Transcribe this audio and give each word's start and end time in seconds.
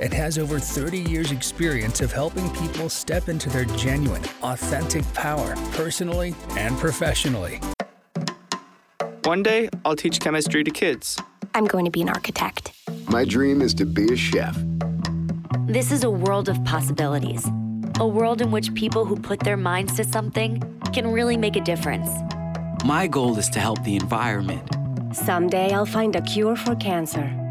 and 0.00 0.12
has 0.12 0.38
over 0.38 0.58
30 0.58 0.98
years' 0.98 1.32
experience 1.32 2.00
of 2.00 2.12
helping 2.12 2.48
people 2.50 2.88
step 2.88 3.28
into 3.28 3.48
their 3.48 3.64
genuine, 3.76 4.22
authentic 4.42 5.04
power, 5.14 5.54
personally 5.72 6.34
and 6.56 6.76
professionally. 6.78 7.60
One 9.24 9.42
day, 9.42 9.68
I'll 9.84 9.96
teach 9.96 10.20
chemistry 10.20 10.64
to 10.64 10.70
kids. 10.70 11.18
I'm 11.54 11.66
going 11.66 11.84
to 11.84 11.90
be 11.90 12.02
an 12.02 12.08
architect. 12.08 12.72
My 13.08 13.24
dream 13.24 13.62
is 13.62 13.74
to 13.74 13.84
be 13.84 14.12
a 14.12 14.16
chef. 14.16 14.56
This 15.66 15.92
is 15.92 16.04
a 16.04 16.10
world 16.10 16.48
of 16.48 16.62
possibilities 16.64 17.46
a 18.00 18.06
world 18.06 18.40
in 18.40 18.52
which 18.52 18.72
people 18.74 19.04
who 19.04 19.16
put 19.16 19.40
their 19.40 19.56
minds 19.56 19.96
to 19.96 20.04
something 20.04 20.62
can 20.92 21.10
really 21.10 21.36
make 21.36 21.56
a 21.56 21.60
difference. 21.60 22.08
My 22.84 23.08
goal 23.08 23.36
is 23.38 23.48
to 23.50 23.60
help 23.60 23.82
the 23.82 23.96
environment. 23.96 24.62
Someday 25.12 25.72
I'll 25.72 25.84
find 25.84 26.14
a 26.14 26.22
cure 26.22 26.54
for 26.54 26.76
cancer. 26.76 27.47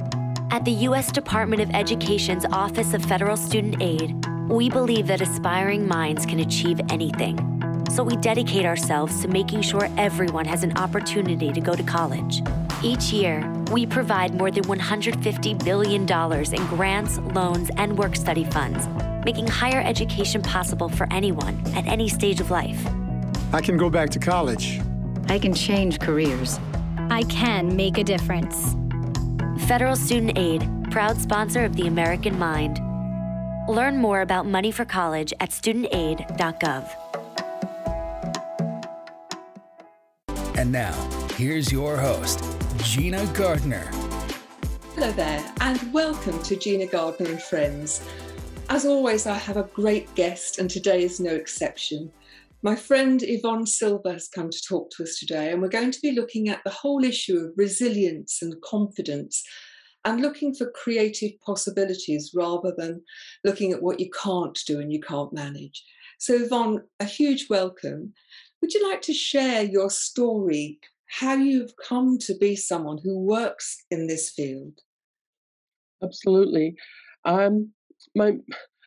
At 0.50 0.64
the 0.64 0.72
U.S. 0.72 1.12
Department 1.12 1.62
of 1.62 1.70
Education's 1.72 2.46
Office 2.46 2.94
of 2.94 3.04
Federal 3.04 3.36
Student 3.36 3.82
Aid, 3.82 4.16
we 4.48 4.70
believe 4.70 5.08
that 5.08 5.20
aspiring 5.20 5.88
minds 5.88 6.26
can 6.26 6.40
achieve 6.40 6.80
anything. 6.90 7.38
So 7.92 8.02
we 8.02 8.16
dedicate 8.16 8.66
ourselves 8.66 9.22
to 9.22 9.28
making 9.28 9.62
sure 9.62 9.90
everyone 9.98 10.46
has 10.46 10.64
an 10.64 10.78
opportunity 10.78 11.52
to 11.52 11.60
go 11.60 11.76
to 11.76 11.84
college. 11.84 12.42
Each 12.82 13.12
year, 13.12 13.46
we 13.72 13.86
provide 13.86 14.36
more 14.36 14.50
than 14.50 14.64
$150 14.64 15.64
billion 15.66 16.02
in 16.04 16.68
grants, 16.68 17.18
loans, 17.36 17.70
and 17.76 17.98
work 17.98 18.16
study 18.16 18.46
funds 18.46 18.88
making 19.26 19.46
higher 19.46 19.82
education 19.82 20.42
possible 20.42 20.88
for 20.88 21.06
anyone 21.12 21.62
at 21.76 21.86
any 21.86 22.08
stage 22.08 22.40
of 22.40 22.50
life. 22.50 22.82
I 23.52 23.60
can 23.60 23.76
go 23.76 23.90
back 23.90 24.10
to 24.12 24.20
college. 24.20 24.80
I 25.28 25.38
can 25.38 25.54
change 25.54 26.00
careers. 26.00 26.58
I 27.10 27.24
can 27.24 27.76
make 27.76 27.98
a 27.98 28.06
difference. 28.06 28.78
Federal 29.60 29.96
Student 29.96 30.38
Aid, 30.38 30.68
proud 30.92 31.18
sponsor 31.18 31.66
of 31.66 31.76
the 31.76 31.88
American 31.88 32.38
Mind. 32.38 32.80
Learn 33.68 33.98
more 33.98 34.22
about 34.22 34.46
money 34.46 34.72
for 34.72 34.86
college 34.86 35.34
at 35.40 35.50
studentaid.gov. 35.50 36.90
And 40.58 40.72
now, 40.72 40.94
here's 41.36 41.72
your 41.72 41.98
host, 41.98 42.44
Gina 42.84 43.26
Gardner. 43.34 43.90
Hello 44.96 45.12
there, 45.12 45.44
and 45.62 45.94
welcome 45.94 46.42
to 46.44 46.56
Gina 46.56 46.86
Gardner 46.86 47.30
and 47.30 47.42
Friends 47.42 48.02
as 48.70 48.86
always, 48.86 49.26
I 49.28 49.36
have 49.36 49.56
a 49.56 49.64
great 49.64 50.14
guest, 50.16 50.60
and 50.60 50.70
today 50.70 51.04
is 51.04 51.22
no 51.22 51.32
exception. 51.32 52.12
My 52.64 52.76
friend 52.76 53.22
Yvonne 53.22 53.68
Silver 53.68 54.14
has 54.14 54.28
come 54.28 54.50
to 54.50 54.62
talk 54.68 54.90
to 54.92 55.04
us 55.04 55.20
today, 55.20 55.52
and 55.52 55.62
we're 55.62 55.70
going 55.70 55.92
to 55.92 56.02
be 56.02 56.12
looking 56.12 56.50
at 56.50 56.64
the 56.64 56.72
whole 56.72 57.04
issue 57.04 57.38
of 57.38 57.54
resilience 57.56 58.42
and 58.42 58.60
confidence 58.62 59.44
and 60.04 60.22
looking 60.22 60.56
for 60.56 60.72
creative 60.72 61.32
possibilities 61.46 62.32
rather 62.34 62.74
than 62.76 63.04
looking 63.44 63.74
at 63.74 63.84
what 63.84 64.00
you 64.00 64.10
can't 64.10 64.58
do 64.66 64.80
and 64.80 64.92
you 64.92 65.00
can't 65.00 65.34
manage. 65.34 65.84
So, 66.18 66.34
Yvonne, 66.34 66.82
a 67.00 67.06
huge 67.06 67.48
welcome. 67.48 68.14
Would 68.62 68.74
you 68.74 68.90
like 68.90 69.04
to 69.04 69.14
share 69.14 69.62
your 69.64 69.92
story, 69.92 70.80
how 71.06 71.36
you've 71.36 71.74
come 71.88 72.18
to 72.20 72.36
be 72.40 72.56
someone 72.56 72.98
who 73.04 73.20
works 73.20 73.86
in 73.92 74.08
this 74.08 74.32
field? 74.32 74.80
Absolutely. 76.02 76.76
Um, 77.24 77.72
my 78.16 78.38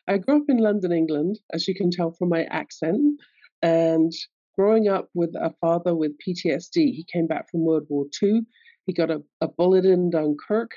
I 0.09 0.17
grew 0.17 0.41
up 0.41 0.49
in 0.49 0.57
London, 0.57 0.91
England, 0.91 1.39
as 1.53 1.69
you 1.69 1.75
can 1.75 1.89
tell 1.89 2.11
from 2.11 2.29
my 2.29 2.43
accent, 2.45 3.21
and 3.61 4.11
growing 4.57 4.87
up 4.87 5.09
with 5.13 5.33
a 5.35 5.53
father 5.61 5.95
with 5.95 6.17
PTSD. 6.25 6.75
He 6.75 7.05
came 7.11 7.27
back 7.27 7.49
from 7.49 7.65
World 7.65 7.85
War 7.89 8.05
II. 8.21 8.41
He 8.85 8.93
got 8.93 9.11
a, 9.11 9.21
a 9.39 9.47
bullet 9.47 9.85
in 9.85 10.09
Dunkirk, 10.09 10.71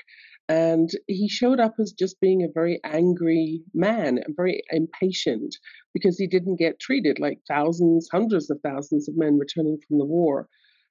and 0.47 0.89
he 1.07 1.27
showed 1.27 1.59
up 1.59 1.75
as 1.79 1.91
just 1.91 2.19
being 2.19 2.43
a 2.43 2.53
very 2.53 2.79
angry 2.83 3.61
man 3.73 4.19
and 4.19 4.35
very 4.35 4.61
impatient 4.69 5.55
because 5.93 6.17
he 6.17 6.27
didn't 6.27 6.57
get 6.57 6.79
treated 6.79 7.19
like 7.19 7.39
thousands, 7.47 8.07
hundreds 8.11 8.49
of 8.49 8.59
thousands 8.61 9.09
of 9.09 9.17
men 9.17 9.39
returning 9.39 9.79
from 9.87 9.97
the 9.97 10.05
war. 10.05 10.47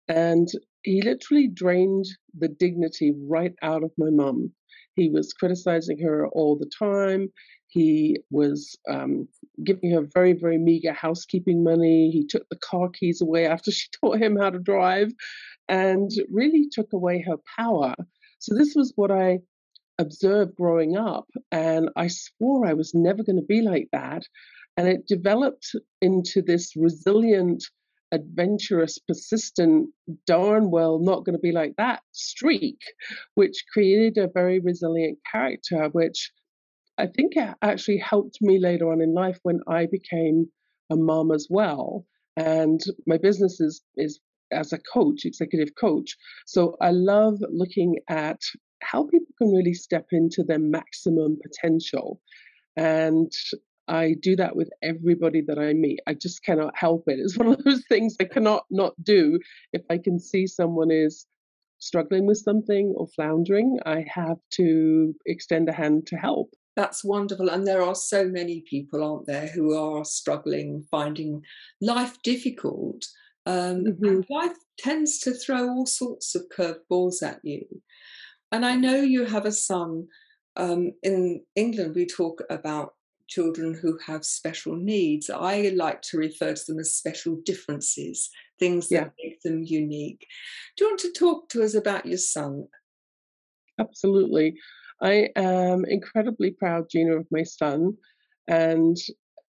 And 0.08 0.48
he 0.82 1.00
literally 1.02 1.48
drained 1.48 2.04
the 2.36 2.48
dignity 2.48 3.14
right 3.28 3.54
out 3.62 3.84
of 3.84 3.92
my 3.96 4.10
mum. 4.10 4.52
He 4.96 5.08
was 5.08 5.32
criticizing 5.32 5.98
her 6.00 6.28
all 6.28 6.58
the 6.58 6.70
time. 6.78 7.32
He 7.68 8.18
was 8.30 8.78
um, 8.88 9.28
giving 9.64 9.90
her 9.92 10.06
very, 10.14 10.32
very 10.32 10.58
meager 10.58 10.92
housekeeping 10.92 11.64
money. 11.64 12.10
He 12.10 12.26
took 12.26 12.48
the 12.48 12.58
car 12.58 12.88
keys 12.88 13.20
away 13.20 13.46
after 13.46 13.70
she 13.72 13.88
taught 14.00 14.20
him 14.20 14.36
how 14.36 14.50
to 14.50 14.58
drive 14.58 15.12
and 15.68 16.10
really 16.30 16.68
took 16.70 16.92
away 16.92 17.22
her 17.22 17.36
power. 17.56 17.94
So, 18.38 18.54
this 18.54 18.74
was 18.74 18.92
what 18.96 19.10
I 19.10 19.40
observed 19.98 20.56
growing 20.56 20.96
up. 20.96 21.26
And 21.50 21.90
I 21.96 22.08
swore 22.08 22.66
I 22.66 22.74
was 22.74 22.94
never 22.94 23.22
going 23.22 23.36
to 23.36 23.42
be 23.42 23.62
like 23.62 23.88
that. 23.92 24.24
And 24.76 24.88
it 24.88 25.06
developed 25.06 25.74
into 26.02 26.42
this 26.42 26.74
resilient, 26.76 27.64
adventurous, 28.12 28.98
persistent, 28.98 29.90
darn 30.26 30.70
well 30.70 30.98
not 30.98 31.24
going 31.24 31.34
to 31.34 31.40
be 31.40 31.52
like 31.52 31.74
that 31.76 32.02
streak, 32.12 32.80
which 33.34 33.64
created 33.72 34.18
a 34.18 34.30
very 34.32 34.58
resilient 34.58 35.18
character, 35.30 35.88
which 35.92 36.32
I 36.98 37.06
think 37.06 37.36
it 37.36 37.54
actually 37.62 37.98
helped 37.98 38.38
me 38.40 38.58
later 38.58 38.90
on 38.92 39.00
in 39.00 39.14
life 39.14 39.38
when 39.42 39.60
I 39.66 39.86
became 39.86 40.48
a 40.90 40.96
mom 40.96 41.32
as 41.32 41.48
well. 41.50 42.06
And 42.36 42.80
my 43.06 43.18
business 43.18 43.60
is, 43.60 43.82
is 43.96 44.20
as 44.52 44.72
a 44.72 44.78
coach, 44.78 45.24
executive 45.24 45.74
coach. 45.78 46.16
So 46.46 46.76
I 46.80 46.90
love 46.90 47.38
looking 47.50 47.98
at 48.08 48.40
how 48.82 49.04
people 49.04 49.34
can 49.38 49.52
really 49.52 49.74
step 49.74 50.06
into 50.12 50.44
their 50.44 50.58
maximum 50.58 51.38
potential. 51.42 52.20
And 52.76 53.32
I 53.88 54.14
do 54.20 54.36
that 54.36 54.56
with 54.56 54.70
everybody 54.82 55.42
that 55.46 55.58
I 55.58 55.72
meet. 55.72 56.00
I 56.06 56.14
just 56.14 56.42
cannot 56.42 56.76
help 56.76 57.04
it. 57.06 57.18
It's 57.18 57.36
one 57.38 57.48
of 57.48 57.64
those 57.64 57.84
things 57.88 58.16
I 58.20 58.24
cannot 58.24 58.64
not 58.70 58.94
do. 59.02 59.38
If 59.72 59.82
I 59.90 59.98
can 59.98 60.18
see 60.18 60.46
someone 60.46 60.90
is 60.90 61.26
struggling 61.78 62.26
with 62.26 62.38
something 62.38 62.94
or 62.96 63.08
floundering, 63.08 63.78
I 63.84 64.04
have 64.08 64.38
to 64.52 65.14
extend 65.26 65.68
a 65.68 65.72
hand 65.72 66.06
to 66.08 66.16
help. 66.16 66.50
That's 66.76 67.04
wonderful. 67.04 67.50
And 67.50 67.66
there 67.66 67.82
are 67.82 67.94
so 67.94 68.26
many 68.26 68.64
people, 68.68 69.04
aren't 69.04 69.26
there, 69.26 69.48
who 69.48 69.76
are 69.76 70.04
struggling, 70.04 70.84
finding 70.90 71.42
life 71.80 72.20
difficult. 72.22 73.04
Um, 73.46 73.84
mm-hmm. 73.84 74.04
And 74.04 74.26
life 74.28 74.56
tends 74.78 75.20
to 75.20 75.32
throw 75.32 75.68
all 75.68 75.86
sorts 75.86 76.34
of 76.34 76.48
curveballs 76.56 77.22
at 77.22 77.40
you. 77.44 77.64
And 78.50 78.64
I 78.66 78.74
know 78.76 78.96
you 78.96 79.24
have 79.24 79.46
a 79.46 79.52
son. 79.52 80.08
Um, 80.56 80.92
in 81.02 81.42
England, 81.54 81.94
we 81.94 82.06
talk 82.06 82.42
about 82.50 82.94
children 83.28 83.74
who 83.74 83.98
have 84.06 84.24
special 84.24 84.76
needs. 84.76 85.30
I 85.30 85.72
like 85.74 86.02
to 86.02 86.18
refer 86.18 86.54
to 86.54 86.64
them 86.66 86.78
as 86.78 86.94
special 86.94 87.36
differences, 87.44 88.30
things 88.58 88.88
that 88.88 89.12
yeah. 89.18 89.24
make 89.24 89.40
them 89.42 89.62
unique. 89.62 90.26
Do 90.76 90.84
you 90.84 90.90
want 90.90 91.00
to 91.00 91.12
talk 91.12 91.48
to 91.50 91.62
us 91.62 91.74
about 91.74 92.06
your 92.06 92.18
son? 92.18 92.66
Absolutely. 93.80 94.54
I 95.02 95.28
am 95.36 95.84
incredibly 95.86 96.52
proud, 96.52 96.88
Gina, 96.90 97.16
of 97.16 97.26
my 97.30 97.42
son. 97.42 97.94
And, 98.48 98.96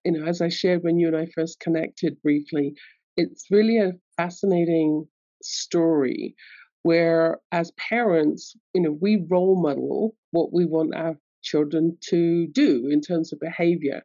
you 0.03 0.11
know, 0.11 0.25
as 0.25 0.41
I 0.41 0.50
shared 0.50 0.83
when 0.83 0.97
you 0.97 1.07
and 1.07 1.17
I 1.17 1.28
first 1.35 1.59
connected 1.59 2.22
briefly, 2.22 2.73
it's 3.18 3.45
really 3.51 3.77
a 3.77 3.94
fascinating 4.18 5.07
story 5.42 6.36
where, 6.83 7.39
as 7.51 7.71
parents, 7.71 8.56
you 8.74 8.81
know, 8.81 8.97
we 9.01 9.24
role 9.30 9.62
model 9.62 10.15
what 10.31 10.53
we 10.53 10.65
want 10.65 10.95
our 10.95 11.15
children 11.44 11.97
to 12.09 12.47
do 12.47 12.88
in 12.92 13.01
terms 13.01 13.31
of 13.31 13.39
behavior. 13.39 14.01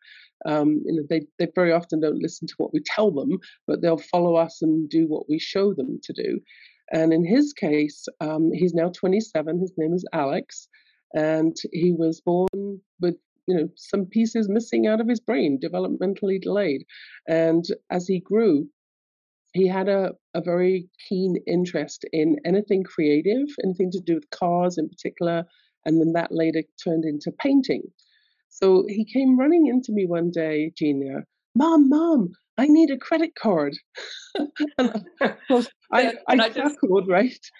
Um, 0.46 0.82
you 0.84 0.94
know, 0.94 1.02
they, 1.08 1.22
they 1.38 1.50
very 1.54 1.72
often 1.72 2.00
don't 2.00 2.22
listen 2.22 2.46
to 2.48 2.54
what 2.58 2.72
we 2.72 2.80
tell 2.84 3.10
them, 3.10 3.38
but 3.66 3.82
they'll 3.82 3.98
follow 3.98 4.36
us 4.36 4.62
and 4.62 4.88
do 4.88 5.06
what 5.06 5.28
we 5.28 5.38
show 5.38 5.74
them 5.74 5.98
to 6.02 6.12
do. 6.12 6.40
And 6.92 7.12
in 7.12 7.24
his 7.24 7.52
case, 7.52 8.06
um, 8.20 8.50
he's 8.52 8.74
now 8.74 8.90
27. 8.90 9.60
His 9.60 9.72
name 9.76 9.92
is 9.94 10.04
Alex 10.12 10.68
and 11.14 11.56
he 11.72 11.92
was 11.92 12.20
born 12.20 12.80
with 13.00 13.16
you 13.46 13.56
know 13.56 13.68
some 13.76 14.06
pieces 14.06 14.48
missing 14.48 14.86
out 14.86 15.00
of 15.00 15.08
his 15.08 15.20
brain 15.20 15.58
developmentally 15.62 16.40
delayed. 16.40 16.84
And 17.28 17.64
as 17.90 18.06
he 18.06 18.20
grew 18.20 18.68
he 19.52 19.66
had 19.66 19.88
a, 19.88 20.12
a 20.34 20.40
very 20.40 20.88
keen 21.08 21.36
interest 21.46 22.04
in 22.12 22.36
anything 22.44 22.84
creative 22.84 23.48
anything 23.64 23.90
to 23.90 24.00
do 24.00 24.14
with 24.14 24.30
cars 24.30 24.78
in 24.78 24.88
particular 24.88 25.44
and 25.84 26.00
then 26.00 26.12
that 26.12 26.30
later 26.30 26.62
turned 26.84 27.04
into 27.04 27.32
painting. 27.32 27.82
So 28.50 28.84
he 28.88 29.04
came 29.04 29.38
running 29.38 29.66
into 29.66 29.92
me 29.92 30.06
one 30.06 30.30
day 30.30 30.72
gina 30.76 31.24
Mom, 31.54 31.88
Mom, 31.88 32.32
I 32.58 32.66
need 32.66 32.90
a 32.90 32.98
credit 32.98 33.34
card. 33.34 33.74
and 34.78 35.04
I, 35.20 35.34
I, 35.92 36.12
I 36.28 36.48
just, 36.50 36.78
right? 36.82 37.50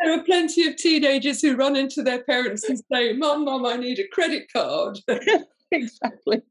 there 0.00 0.18
are 0.18 0.24
plenty 0.24 0.66
of 0.66 0.76
teenagers 0.76 1.40
who 1.40 1.56
run 1.56 1.76
into 1.76 2.02
their 2.02 2.22
parents 2.24 2.68
and 2.68 2.80
say, 2.92 3.12
Mom, 3.12 3.44
Mom, 3.44 3.64
I 3.64 3.76
need 3.76 3.98
a 3.98 4.08
credit 4.08 4.50
card. 4.52 4.98
exactly. 5.72 6.42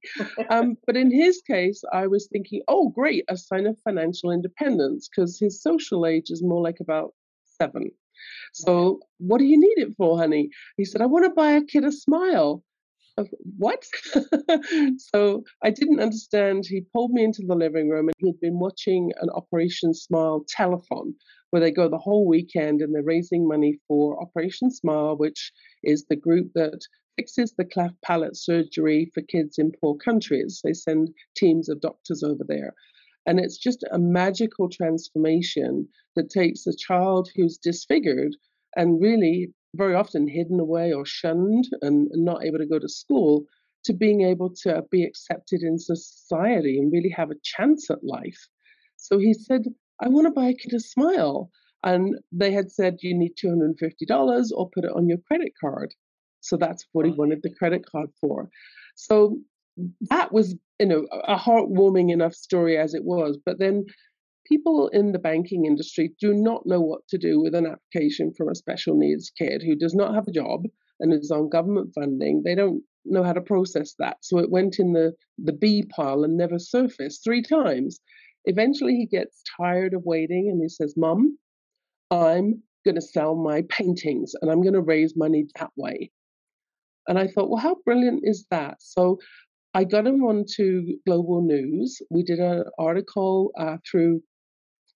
Um, 0.50 0.78
but 0.86 0.96
in 0.96 1.12
his 1.12 1.42
case, 1.46 1.84
I 1.92 2.08
was 2.08 2.28
thinking, 2.32 2.62
oh, 2.68 2.90
great, 2.90 3.26
a 3.28 3.38
sign 3.38 3.68
of 3.68 3.78
financial 3.84 4.32
independence, 4.32 5.10
because 5.10 5.38
his 5.38 5.62
social 5.62 6.06
age 6.06 6.30
is 6.30 6.42
more 6.42 6.62
like 6.62 6.80
about 6.80 7.14
seven. 7.62 7.92
So, 8.54 9.00
what 9.18 9.38
do 9.38 9.46
you 9.46 9.60
need 9.60 9.78
it 9.78 9.94
for, 9.98 10.18
honey? 10.18 10.50
He 10.78 10.86
said, 10.86 11.02
I 11.02 11.06
want 11.06 11.26
to 11.26 11.32
buy 11.32 11.52
a 11.52 11.64
kid 11.64 11.86
a 11.86 11.92
smile. 11.92 12.64
What? 13.58 13.86
so 14.98 15.44
I 15.64 15.70
didn't 15.70 16.00
understand. 16.00 16.66
He 16.66 16.82
pulled 16.94 17.12
me 17.12 17.24
into 17.24 17.44
the 17.46 17.56
living 17.56 17.90
room 17.90 18.08
and 18.08 18.16
he'd 18.20 18.40
been 18.40 18.60
watching 18.60 19.12
an 19.22 19.30
Operation 19.32 19.94
Smile 19.94 20.46
telethon 20.56 21.14
where 21.50 21.62
they 21.62 21.72
go 21.72 21.90
the 21.90 21.98
whole 21.98 22.28
weekend 22.28 22.82
and 22.82 22.94
they're 22.94 23.04
raising 23.04 23.48
money 23.48 23.80
for 23.88 24.22
Operation 24.22 24.72
Smile, 24.72 25.18
which 25.18 25.52
is 25.84 26.06
the 26.06 26.16
group 26.16 26.52
that 26.54 26.80
fixes 27.18 27.54
the 27.58 27.66
cleft 27.66 27.96
palate 28.04 28.38
surgery 28.38 29.12
for 29.14 29.22
kids 29.22 29.58
in 29.58 29.72
poor 29.82 29.96
countries. 29.98 30.62
They 30.64 30.74
send 30.74 31.10
teams 31.36 31.68
of 31.68 31.82
doctors 31.82 32.24
over 32.24 32.44
there. 32.48 32.74
And 33.26 33.40
it's 33.40 33.58
just 33.58 33.84
a 33.92 34.00
magical 34.00 34.70
transformation 34.70 35.88
that 36.16 36.30
takes 36.30 36.66
a 36.66 36.76
child 36.76 37.30
who's 37.36 37.58
disfigured 37.58 38.36
and 38.76 39.02
really 39.02 39.54
very 39.76 39.96
often 39.96 40.28
hidden 40.28 40.60
away 40.60 40.94
or 40.94 41.06
shunned 41.06 41.66
and, 41.82 42.08
and 42.12 42.26
not 42.26 42.44
able 42.44 42.58
to 42.58 42.66
go 42.66 42.80
to 42.80 42.90
school 42.90 43.46
to 43.84 43.94
being 43.94 44.22
able 44.22 44.54
to 44.64 44.78
uh, 44.78 44.82
be 44.92 45.04
accepted 45.04 45.62
in 45.62 45.80
society 45.80 46.78
and 46.78 46.92
really 46.92 47.10
have 47.10 47.32
a 47.32 47.40
chance 47.44 47.90
at 47.90 48.04
life. 48.04 48.48
So 48.98 49.18
he 49.18 49.34
said, 49.34 49.64
I 50.02 50.10
want 50.10 50.28
to 50.28 50.32
buy 50.32 50.48
a 50.48 50.54
kid 50.54 50.74
a 50.74 50.80
smile. 50.80 51.50
And 51.84 52.16
they 52.32 52.52
had 52.52 52.72
said, 52.72 52.98
you 53.02 53.16
need 53.16 53.36
$250 53.42 54.50
or 54.54 54.70
put 54.70 54.84
it 54.84 54.92
on 54.94 55.08
your 55.08 55.20
credit 55.20 55.54
card. 55.60 55.94
So 56.42 56.58
that's 56.58 56.86
what 56.92 57.06
he 57.06 57.12
oh. 57.12 57.16
wanted 57.16 57.42
the 57.42 57.54
credit 57.54 57.86
card 57.90 58.10
for. 58.20 58.50
So 58.96 59.38
that 60.10 60.34
was, 60.34 60.56
you 60.80 60.86
know, 60.86 61.08
a 61.12 61.38
heartwarming 61.38 62.12
enough 62.12 62.34
story 62.34 62.78
as 62.78 62.94
it 62.94 63.06
was. 63.06 63.38
But 63.46 63.60
then 63.60 63.86
people 64.50 64.90
in 64.90 65.12
the 65.12 65.20
banking 65.20 65.66
industry 65.66 66.12
do 66.20 66.34
not 66.34 66.66
know 66.66 66.82
what 66.82 67.08
to 67.08 67.18
do 67.18 67.40
with 67.40 67.54
an 67.54 67.68
application 67.68 68.34
from 68.36 68.50
a 68.50 68.56
special 68.56 68.98
needs 68.98 69.32
kid 69.38 69.62
who 69.64 69.76
does 69.76 69.94
not 69.94 70.16
have 70.16 70.28
a 70.28 70.32
job 70.32 70.64
and 71.00 71.14
is 71.14 71.32
on 71.32 71.50
government 71.50 71.92
funding. 71.94 72.42
They 72.44 72.56
don't 72.56 72.82
know 73.06 73.24
how 73.24 73.34
to 73.34 73.42
process 73.42 73.96
that. 74.00 74.18
So 74.22 74.40
it 74.40 74.50
went 74.50 74.80
in 74.80 74.94
the, 74.94 75.14
the 75.38 75.54
B 75.54 75.84
pile 75.96 76.24
and 76.24 76.36
never 76.36 76.60
surfaced 76.60 77.24
three 77.24 77.42
times. 77.42 78.00
Eventually, 78.46 78.96
he 78.96 79.06
gets 79.06 79.42
tired 79.58 79.94
of 79.94 80.04
waiting 80.04 80.50
and 80.50 80.62
he 80.62 80.70
says, 80.70 80.96
Mom, 80.98 81.38
I'm 82.12 82.64
going 82.86 82.96
to 82.96 83.02
sell 83.02 83.36
my 83.36 83.64
paintings 83.70 84.34
and 84.42 84.50
I'm 84.52 84.62
going 84.62 84.74
to 84.74 84.82
raise 84.82 85.16
money 85.16 85.46
that 85.60 85.72
way. 85.76 86.12
And 87.08 87.18
I 87.18 87.28
thought, 87.28 87.50
well, 87.50 87.62
how 87.62 87.78
brilliant 87.86 88.22
is 88.24 88.46
that? 88.52 88.78
So 88.80 89.20
I 89.74 89.84
got 89.84 90.08
him 90.08 90.24
onto 90.24 90.98
Global 91.06 91.42
News. 91.42 92.02
We 92.10 92.24
did 92.24 92.40
an 92.40 92.64
article 92.78 93.52
uh, 93.58 93.78
through 93.90 94.22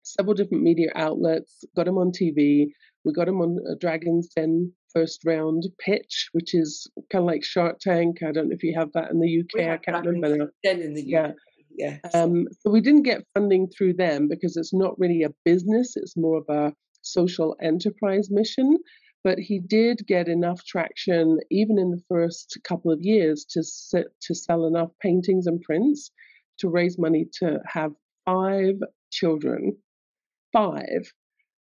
several 0.04 0.36
different 0.36 0.64
media 0.64 0.90
outlets, 0.96 1.64
got 1.76 1.88
him 1.88 1.98
on 1.98 2.12
TV. 2.12 2.68
We 3.06 3.14
got 3.14 3.28
him 3.28 3.42
on 3.42 3.58
a 3.70 3.76
Dragon's 3.76 4.30
Den 4.36 4.72
first 4.94 5.22
round 5.26 5.64
pitch, 5.80 6.30
which 6.34 6.54
is 6.54 6.88
kind 7.12 7.24
of 7.24 7.28
like 7.28 7.44
Shark 7.44 7.80
Tank. 7.80 8.20
I 8.22 8.32
don't 8.32 8.50
know 8.50 8.56
if 8.56 8.64
you 8.64 8.74
have 8.78 8.92
that 8.94 9.12
in 9.12 9.20
the 9.20 9.42
UK. 9.42 9.68
I 9.68 9.78
can't 9.78 10.04
Dragon's 10.04 10.08
remember. 10.08 10.54
Den 10.64 10.82
in 10.82 10.94
the 10.94 11.02
UK. 11.02 11.08
Yeah. 11.08 11.32
Yeah. 11.76 11.98
Um, 12.14 12.48
so 12.60 12.70
we 12.70 12.82
didn't 12.82 13.02
get 13.04 13.26
funding 13.34 13.68
through 13.68 13.94
them 13.94 14.28
because 14.28 14.58
it's 14.58 14.74
not 14.74 14.98
really 15.00 15.24
a 15.24 15.34
business, 15.44 15.96
it's 15.96 16.16
more 16.16 16.38
of 16.38 16.46
a 16.48 16.74
social 17.02 17.56
enterprise 17.62 18.30
mission. 18.30 18.78
But 19.24 19.40
he 19.40 19.60
did 19.60 20.06
get 20.06 20.28
enough 20.28 20.66
traction, 20.66 21.40
even 21.50 21.80
in 21.80 21.92
the 21.92 22.04
first 22.10 22.58
couple 22.66 22.92
of 22.92 23.02
years, 23.02 23.46
to 23.52 23.64
sit, 23.64 24.08
to 24.24 24.36
sell 24.36 24.66
enough 24.66 24.92
paintings 25.02 25.48
and 25.48 25.62
prints 25.62 26.12
to 26.60 26.70
raise 26.70 27.00
money 27.00 27.28
to 27.40 27.60
have 27.66 27.94
five 28.26 28.76
children, 29.12 29.78
five 30.54 31.12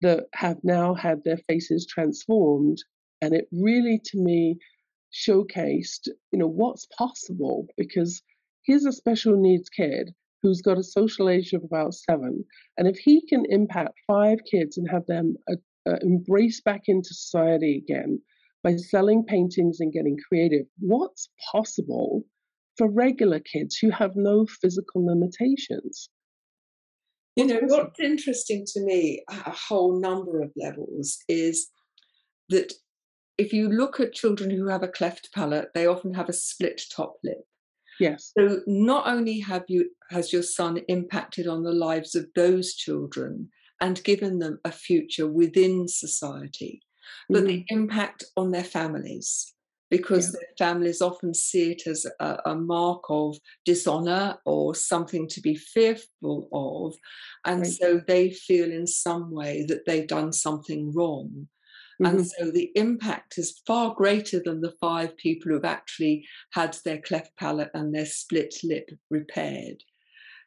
that 0.02 0.26
have 0.34 0.58
now 0.62 0.94
had 0.94 1.24
their 1.24 1.38
faces 1.48 1.86
transformed. 1.86 2.78
And 3.22 3.34
it 3.34 3.48
really, 3.50 4.00
to 4.04 4.18
me, 4.18 4.58
showcased, 5.12 6.08
you 6.32 6.38
know, 6.38 6.48
what's 6.48 6.86
possible 6.98 7.66
because 7.76 8.22
here's 8.64 8.84
a 8.84 8.92
special 8.92 9.36
needs 9.36 9.68
kid 9.68 10.10
who's 10.42 10.60
got 10.60 10.78
a 10.78 10.82
social 10.82 11.30
age 11.30 11.52
of 11.54 11.64
about 11.64 11.94
seven. 11.94 12.44
And 12.76 12.86
if 12.86 12.98
he 12.98 13.26
can 13.26 13.44
impact 13.48 13.98
five 14.06 14.38
kids 14.50 14.76
and 14.76 14.88
have 14.90 15.06
them 15.06 15.36
uh, 15.50 15.54
uh, 15.88 15.96
embrace 16.02 16.60
back 16.60 16.82
into 16.86 17.14
society 17.14 17.76
again 17.76 18.20
by 18.62 18.76
selling 18.76 19.24
paintings 19.24 19.80
and 19.80 19.92
getting 19.92 20.18
creative, 20.28 20.66
what's 20.80 21.30
possible 21.50 22.24
for 22.76 22.90
regular 22.90 23.40
kids 23.40 23.76
who 23.76 23.90
have 23.90 24.16
no 24.16 24.46
physical 24.46 25.06
limitations? 25.06 26.10
You 27.36 27.46
know, 27.46 27.60
what's 27.62 27.98
interesting 27.98 28.64
to 28.74 28.80
me 28.80 29.24
a 29.28 29.50
whole 29.50 29.98
number 29.98 30.40
of 30.40 30.52
levels 30.56 31.18
is 31.28 31.68
that 32.48 32.72
if 33.38 33.52
you 33.52 33.68
look 33.68 33.98
at 33.98 34.12
children 34.12 34.50
who 34.50 34.68
have 34.68 34.82
a 34.84 34.88
cleft 34.88 35.30
palate, 35.34 35.70
they 35.74 35.86
often 35.86 36.14
have 36.14 36.28
a 36.28 36.32
split 36.32 36.80
top 36.94 37.14
lip. 37.24 37.42
Yes. 37.98 38.32
So 38.38 38.60
not 38.66 39.06
only 39.06 39.40
have 39.40 39.64
you 39.68 39.90
has 40.10 40.32
your 40.32 40.42
son 40.42 40.78
impacted 40.88 41.46
on 41.46 41.62
the 41.62 41.72
lives 41.72 42.14
of 42.14 42.26
those 42.34 42.74
children 42.74 43.48
and 43.80 44.02
given 44.04 44.38
them 44.38 44.60
a 44.64 44.72
future 44.72 45.26
within 45.26 45.88
society, 45.88 46.82
but 47.28 47.38
mm-hmm. 47.38 47.46
the 47.46 47.64
impact 47.68 48.24
on 48.36 48.50
their 48.50 48.64
families 48.64 49.53
because 49.96 50.26
yeah. 50.26 50.40
their 50.40 50.66
families 50.66 51.00
often 51.00 51.32
see 51.32 51.70
it 51.70 51.86
as 51.86 52.04
a, 52.18 52.38
a, 52.46 52.54
mark 52.56 53.04
of 53.08 53.36
dishonor 53.64 54.36
or 54.44 54.74
something 54.74 55.28
to 55.28 55.40
be 55.40 55.54
fearful 55.54 56.48
of. 56.52 56.96
And 57.44 57.60
right. 57.60 57.70
so 57.70 58.00
they 58.04 58.30
feel 58.30 58.72
in 58.72 58.88
some 58.88 59.30
way 59.30 59.64
that 59.68 59.86
they've 59.86 60.08
done 60.08 60.32
something 60.32 60.92
wrong. 60.92 61.46
Mm-hmm. 62.02 62.06
And 62.06 62.26
so 62.26 62.50
the 62.50 62.72
impact 62.74 63.38
is 63.38 63.62
far 63.68 63.94
greater 63.94 64.42
than 64.44 64.62
the 64.62 64.74
five 64.80 65.16
people 65.16 65.52
who've 65.52 65.64
actually 65.64 66.26
had 66.50 66.76
their 66.84 67.00
cleft 67.00 67.30
palate 67.38 67.70
and 67.72 67.94
their 67.94 68.06
split 68.06 68.52
lip 68.64 68.90
repaired. 69.10 69.84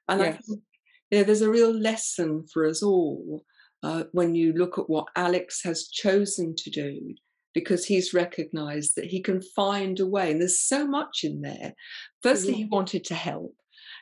And 0.10 0.20
yes. 0.20 0.28
I 0.28 0.32
think 0.42 0.62
you 1.10 1.18
know, 1.20 1.24
there's 1.24 1.42
a 1.42 1.50
real 1.50 1.72
lesson 1.74 2.46
for 2.52 2.68
us 2.68 2.84
all 2.84 3.46
uh, 3.82 4.04
when 4.12 4.36
you 4.36 4.52
look 4.52 4.78
at 4.78 4.90
what 4.90 5.08
Alex 5.16 5.62
has 5.64 5.88
chosen 5.88 6.54
to 6.58 6.70
do, 6.70 7.16
because 7.58 7.86
he's 7.86 8.14
recognized 8.14 8.96
that 8.96 9.06
he 9.06 9.20
can 9.20 9.42
find 9.42 10.00
a 10.00 10.06
way. 10.06 10.30
And 10.30 10.40
there's 10.40 10.60
so 10.60 10.88
much 10.88 11.22
in 11.24 11.42
there. 11.42 11.74
Firstly, 12.22 12.54
he 12.54 12.66
wanted 12.66 13.04
to 13.06 13.16
help. 13.16 13.56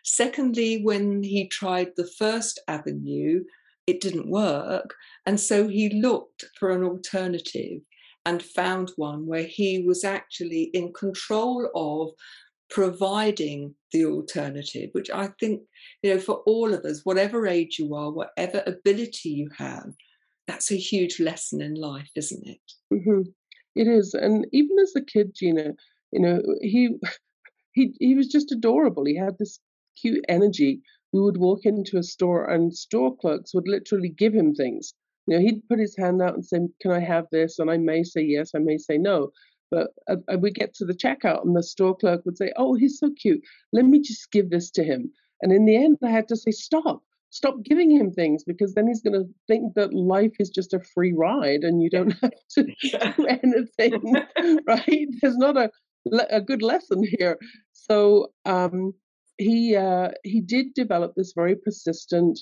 Secondly, 0.03 0.81
when 0.83 1.24
he 1.24 1.47
tried 1.47 1.91
the 1.95 2.09
first 2.19 2.59
avenue, 2.67 3.45
it 3.88 4.01
didn't 4.01 4.29
work. 4.29 4.93
And 5.25 5.39
so 5.39 5.69
he 5.69 6.01
looked 6.01 6.43
for 6.59 6.71
an 6.71 6.83
alternative 6.83 7.79
and 8.25 8.43
found 8.43 8.91
one 8.97 9.25
where 9.25 9.45
he 9.45 9.85
was 9.88 10.03
actually 10.03 10.63
in 10.74 10.91
control 10.91 11.69
of 11.75 12.09
providing 12.69 13.74
the 13.93 14.03
alternative, 14.03 14.89
which 14.91 15.09
I 15.09 15.29
think, 15.39 15.62
you 16.03 16.13
know, 16.13 16.19
for 16.19 16.41
all 16.45 16.74
of 16.74 16.83
us, 16.83 17.05
whatever 17.05 17.47
age 17.47 17.77
you 17.79 17.95
are, 17.95 18.12
whatever 18.12 18.63
ability 18.67 19.29
you 19.29 19.50
have, 19.57 19.93
that's 20.45 20.71
a 20.71 20.77
huge 20.77 21.19
lesson 21.19 21.62
in 21.62 21.75
life, 21.75 22.09
isn't 22.15 22.45
it? 22.45 22.59
Mm-hmm. 22.93 23.21
It 23.75 23.88
is. 23.88 24.13
And 24.13 24.48
even 24.51 24.77
as 24.79 24.94
a 24.96 25.01
kid, 25.01 25.36
Gina, 25.36 25.74
you 26.12 26.20
know, 26.22 26.41
he 26.62 26.98
he 27.74 27.94
he 28.00 28.15
was 28.15 28.27
just 28.27 28.51
adorable. 28.51 29.05
He 29.05 29.15
had 29.17 29.38
this 29.38 29.60
cute 30.01 30.24
energy 30.27 30.82
we 31.15 31.22
would 31.22 31.38
walk 31.38 31.65
into 31.65 31.98
a 31.98 32.03
store 32.03 32.44
and 32.50 32.75
store 32.75 33.15
clerks 33.15 33.53
would 33.53 33.70
literally 33.70 34.10
give 34.10 34.34
him 34.34 34.53
things. 34.53 34.94
You 35.27 35.38
know, 35.38 35.41
he'd 35.41 35.65
put 35.70 35.79
his 35.79 35.96
hand 35.96 36.22
out 36.22 36.34
and 36.34 36.46
say, 36.46 36.60
Can 36.82 36.91
I 36.91 37.00
have 37.00 37.25
this? 37.32 37.58
And 37.58 37.72
I 37.72 37.77
may 37.77 38.03
say 38.03 38.22
yes, 38.22 38.51
I 38.53 38.60
may 38.60 38.77
say 38.77 38.98
no. 38.98 39.32
But 39.72 39.91
uh, 40.10 40.17
uh 40.29 40.38
we 40.38 40.51
get 40.51 40.74
to 40.75 40.86
the 40.86 40.94
checkout 40.94 41.46
and 41.46 41.55
the 41.55 41.63
store 41.63 41.96
clerk 41.96 42.25
would 42.25 42.38
say, 42.38 42.51
Oh, 42.58 42.74
he's 42.74 43.00
so 43.00 43.12
cute. 43.12 43.41
Let 43.72 43.86
me 43.86 44.01
just 44.01 44.29
give 44.32 44.50
this 44.50 44.70
to 44.72 44.84
him. 44.84 45.10
And 45.41 45.53
in 45.53 45.63
the 45.63 45.77
end, 45.77 45.98
I 46.03 46.10
had 46.10 46.27
to 46.27 46.36
say, 46.36 46.51
Stop, 46.51 47.01
stop 47.36 47.56
giving 47.65 47.92
him 47.92 48.12
things 48.12 48.46
because 48.46 48.74
then 48.74 48.88
he's 48.88 49.01
going 49.01 49.20
to 49.20 49.27
think 49.46 49.74
that 49.74 49.94
life 49.94 50.32
is 50.39 50.50
just 50.50 50.74
a 50.74 50.80
free 50.94 51.13
ride 51.13 51.63
and 51.63 51.84
you 51.84 51.89
don't 51.89 52.12
have 52.22 52.32
to 52.50 52.63
do 52.82 53.27
anything, 53.27 54.25
right? 54.68 55.08
There's 55.22 55.36
not 55.38 55.58
a, 55.58 55.70
a 56.30 56.39
good 56.39 56.62
lesson 56.62 57.04
here. 57.18 57.38
So, 57.74 58.32
um, 58.46 58.94
he 59.38 59.75
uh, 59.75 60.12
he 60.24 60.39
did 60.39 60.74
develop 60.75 61.12
this 61.15 61.34
very 61.36 61.58
persistent 61.58 62.39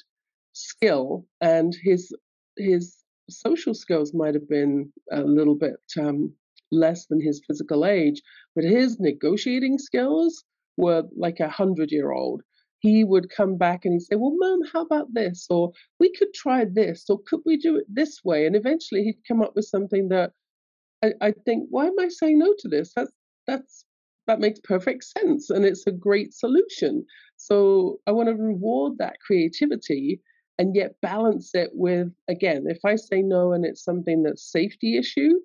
skill, 0.54 1.26
and 1.42 1.76
his 1.82 2.16
his 2.56 2.96
social 3.32 3.74
skills 3.74 4.14
might 4.14 4.36
have 4.36 4.48
been 4.48 4.94
a 5.12 5.22
little 5.24 5.56
bit 5.56 5.82
um, 6.00 6.32
less 6.72 7.08
than 7.08 7.20
his 7.20 7.42
physical 7.48 7.84
age, 7.84 8.22
but 8.54 8.64
his 8.64 9.00
negotiating 9.00 9.80
skills 9.80 10.44
were 10.78 11.02
like 11.18 11.40
a 11.40 11.50
hundred 11.50 11.92
year 11.92 12.12
old. 12.12 12.44
He 12.84 13.04
would 13.06 13.30
come 13.30 13.58
back 13.58 13.86
and 13.86 13.94
he'd 13.94 14.02
say, 14.02 14.16
Well, 14.18 14.36
mom, 14.38 14.62
how 14.72 14.82
about 14.84 15.14
this? 15.14 15.48
Or 15.50 15.72
we 16.00 16.14
could 16.14 16.34
try 16.36 16.66
this, 16.66 17.06
or 17.10 17.20
could 17.28 17.40
we 17.46 17.58
do 17.58 17.78
it 17.78 17.86
this 17.90 18.20
way? 18.24 18.46
And 18.46 18.56
eventually 18.56 19.04
he'd 19.04 19.28
come 19.28 19.42
up 19.42 19.54
with 19.56 19.66
something 19.66 20.10
that 20.10 20.34
I, 21.04 21.14
I 21.22 21.32
think, 21.46 21.68
why 21.70 21.88
am 21.88 22.00
I 22.00 22.10
saying 22.10 22.40
no 22.40 22.54
to 22.60 22.68
this? 22.68 22.94
That's 22.96 23.12
that's 23.48 23.86
that 24.28 24.40
makes 24.40 24.60
perfect 24.64 25.04
sense 25.06 25.50
and 25.50 25.66
it's 25.66 25.88
a 25.88 25.92
great 25.92 26.34
solution. 26.34 27.06
So 27.38 28.00
I 28.08 28.12
want 28.12 28.30
to 28.30 28.36
reward 28.36 28.98
that 29.00 29.18
creativity 29.26 30.22
and 30.60 30.76
yet 30.76 30.96
balance 31.02 31.52
it 31.54 31.72
with 31.74 32.10
again, 32.30 32.66
if 32.68 32.80
I 32.86 32.96
say 32.96 33.22
no 33.22 33.54
and 33.54 33.66
it's 33.66 33.84
something 33.84 34.24
that's 34.24 34.52
safety 34.52 34.98
issue, 34.98 35.40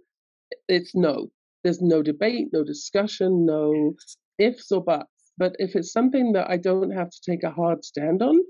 it's 0.69 0.95
no. 0.95 1.31
There's 1.65 1.83
no 1.83 2.03
debate, 2.03 2.49
no 2.53 2.65
discussion, 2.65 3.47
no 3.47 3.95
ifs 4.39 4.73
or 4.73 4.83
buts. 4.85 5.18
But 5.39 5.55
if 5.59 5.77
it's 5.77 5.93
something 5.93 6.33
that 6.33 6.51
I 6.51 6.57
don't 6.57 6.91
have 6.91 7.11
to 7.11 7.31
take 7.31 7.45
a 7.45 7.51
hard 7.51 7.85
stand 7.85 8.23
on, 8.23 8.41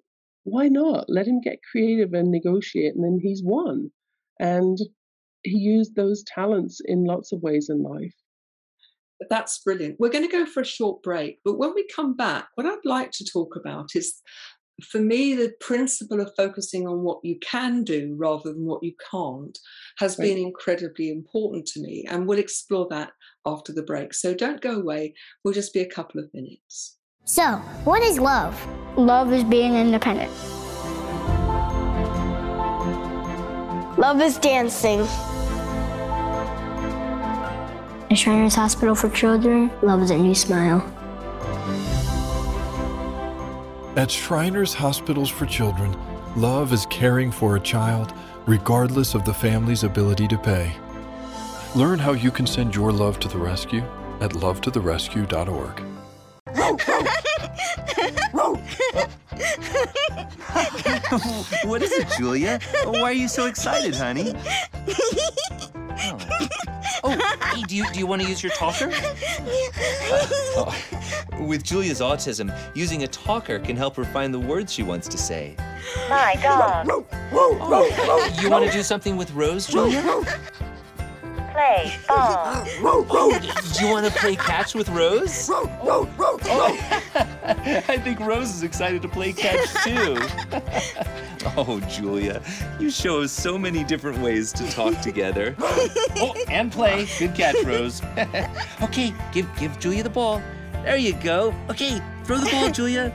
why 0.44 0.68
not? 0.68 1.04
Let 1.08 1.26
him 1.26 1.40
get 1.40 1.58
creative 1.70 2.14
and 2.14 2.30
negotiate, 2.30 2.94
and 2.94 3.04
then 3.04 3.20
he's 3.22 3.42
won. 3.44 3.90
And 4.40 4.78
he 5.42 5.58
used 5.58 5.94
those 5.94 6.24
talents 6.34 6.80
in 6.84 7.04
lots 7.04 7.32
of 7.32 7.42
ways 7.42 7.68
in 7.68 7.82
life. 7.82 8.14
That's 9.28 9.58
brilliant. 9.58 9.96
We're 9.98 10.10
going 10.10 10.26
to 10.26 10.32
go 10.32 10.46
for 10.46 10.60
a 10.60 10.66
short 10.66 11.02
break, 11.02 11.40
but 11.44 11.58
when 11.58 11.74
we 11.74 11.86
come 11.94 12.16
back, 12.16 12.48
what 12.54 12.66
I'd 12.66 12.78
like 12.84 13.10
to 13.12 13.24
talk 13.24 13.56
about 13.56 13.90
is 13.94 14.22
for 14.84 15.00
me, 15.00 15.34
the 15.34 15.52
principle 15.60 16.20
of 16.20 16.32
focusing 16.36 16.86
on 16.86 17.02
what 17.02 17.18
you 17.24 17.38
can 17.40 17.82
do 17.82 18.14
rather 18.16 18.52
than 18.52 18.64
what 18.64 18.82
you 18.82 18.92
can't 19.10 19.58
has 19.98 20.18
right. 20.18 20.26
been 20.26 20.38
incredibly 20.38 21.10
important 21.10 21.66
to 21.66 21.80
me. 21.80 22.04
And 22.08 22.26
we'll 22.26 22.38
explore 22.38 22.86
that 22.90 23.10
after 23.46 23.72
the 23.72 23.82
break. 23.82 24.14
So 24.14 24.34
don't 24.34 24.60
go 24.60 24.80
away. 24.80 25.14
We'll 25.44 25.54
just 25.54 25.72
be 25.72 25.80
a 25.80 25.88
couple 25.88 26.20
of 26.20 26.32
minutes. 26.34 26.96
So, 27.24 27.56
what 27.84 28.02
is 28.02 28.18
love? 28.18 28.56
Love 28.96 29.32
is 29.32 29.44
being 29.44 29.74
independent. 29.74 30.32
Love 33.98 34.20
is 34.22 34.38
dancing. 34.38 35.00
At 38.10 38.16
Shriners 38.16 38.54
Hospital 38.54 38.94
for 38.94 39.10
Children, 39.10 39.70
love 39.82 40.00
is 40.00 40.10
a 40.10 40.16
new 40.16 40.34
smile. 40.34 40.80
At 43.96 44.10
Shriners 44.10 44.72
Hospitals 44.72 45.28
for 45.28 45.44
Children, 45.44 45.94
love 46.36 46.72
is 46.72 46.86
caring 46.86 47.30
for 47.30 47.56
a 47.56 47.60
child 47.60 48.14
regardless 48.46 49.14
of 49.14 49.26
the 49.26 49.34
family's 49.34 49.84
ability 49.84 50.26
to 50.28 50.38
pay. 50.38 50.72
Learn 51.74 51.98
how 51.98 52.12
you 52.12 52.30
can 52.30 52.46
send 52.46 52.74
your 52.74 52.90
love 52.90 53.20
to 53.20 53.28
the 53.28 53.36
rescue 53.36 53.82
at 54.20 54.30
lovetotherescue.org. 54.30 55.82
what 61.64 61.82
is 61.82 61.92
it, 61.92 62.08
Julia? 62.16 62.58
Why 62.84 63.02
are 63.02 63.12
you 63.12 63.28
so 63.28 63.46
excited, 63.46 63.94
honey? 63.94 64.34
Oh, 66.00 66.16
oh 67.04 67.54
hey, 67.54 67.62
do 67.62 67.76
you, 67.76 67.84
do 67.92 67.98
you 67.98 68.06
want 68.06 68.22
to 68.22 68.28
use 68.28 68.42
your 68.42 68.52
talker? 68.52 68.90
oh, 70.56 70.74
with 71.40 71.62
Julia's 71.62 72.00
autism, 72.00 72.50
using 72.74 73.02
a 73.02 73.08
talker 73.08 73.58
can 73.58 73.76
help 73.76 73.94
her 73.96 74.04
find 74.04 74.32
the 74.32 74.40
words 74.40 74.72
she 74.72 74.82
wants 74.82 75.06
to 75.08 75.18
say. 75.18 75.54
My 76.08 76.34
dog. 76.42 76.88
Oh, 77.30 78.34
you 78.40 78.48
want 78.48 78.64
to 78.64 78.72
do 78.72 78.82
something 78.82 79.18
with 79.18 79.30
Rose, 79.32 79.66
Julia? 79.66 80.02
Play 81.58 81.92
ball. 82.06 82.64
Oh, 83.10 83.38
do 83.74 83.84
you 83.84 83.90
want 83.90 84.06
to 84.06 84.12
play 84.12 84.36
catch 84.36 84.76
with 84.76 84.88
Rose? 84.90 85.50
Oh, 85.50 86.08
I 87.44 87.98
think 87.98 88.20
Rose 88.20 88.54
is 88.54 88.62
excited 88.62 89.02
to 89.02 89.08
play 89.08 89.32
catch 89.32 89.68
too. 89.82 90.18
oh, 91.56 91.80
Julia, 91.90 92.40
you 92.78 92.90
show 92.90 93.22
us 93.22 93.32
so 93.32 93.58
many 93.58 93.82
different 93.82 94.18
ways 94.18 94.52
to 94.52 94.70
talk 94.70 95.00
together. 95.00 95.56
oh, 95.60 96.32
and 96.48 96.70
play. 96.70 97.08
Good 97.18 97.34
catch, 97.34 97.56
Rose. 97.64 98.02
okay, 98.80 99.12
give 99.32 99.48
give 99.56 99.76
Julia 99.80 100.04
the 100.04 100.10
ball. 100.10 100.40
There 100.84 100.96
you 100.96 101.14
go. 101.14 101.52
Okay, 101.68 102.00
throw 102.22 102.38
the 102.38 102.48
ball, 102.52 102.70
Julia. 102.70 103.12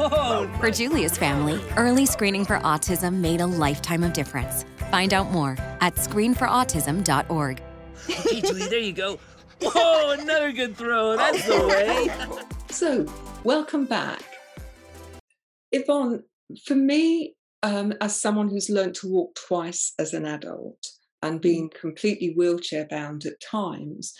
Oh, 0.00 0.50
for 0.58 0.70
Julia's 0.70 1.18
family, 1.18 1.62
early 1.76 2.06
screening 2.06 2.46
for 2.46 2.58
autism 2.60 3.16
made 3.16 3.42
a 3.42 3.46
lifetime 3.46 4.04
of 4.04 4.14
difference. 4.14 4.64
Find 4.92 5.14
out 5.14 5.30
more 5.30 5.56
at 5.80 5.94
screenforautism.org. 5.94 7.62
Okay, 8.10 8.40
Julia, 8.42 8.68
there 8.68 8.78
you 8.78 8.92
go. 8.92 9.18
Whoa, 9.62 10.10
another 10.10 10.52
good 10.52 10.76
throw. 10.76 11.16
That's 11.16 11.46
the 11.46 11.66
way. 11.66 12.10
So, 12.70 13.06
welcome 13.42 13.86
back. 13.86 14.22
Yvonne, 15.72 16.24
for 16.66 16.74
me, 16.74 17.34
um, 17.62 17.94
as 18.02 18.20
someone 18.20 18.50
who's 18.50 18.68
learned 18.68 18.94
to 18.96 19.08
walk 19.08 19.34
twice 19.34 19.94
as 19.98 20.12
an 20.12 20.26
adult 20.26 20.86
and 21.22 21.40
being 21.40 21.70
completely 21.70 22.34
wheelchair 22.34 22.86
bound 22.88 23.24
at 23.24 23.40
times, 23.40 24.12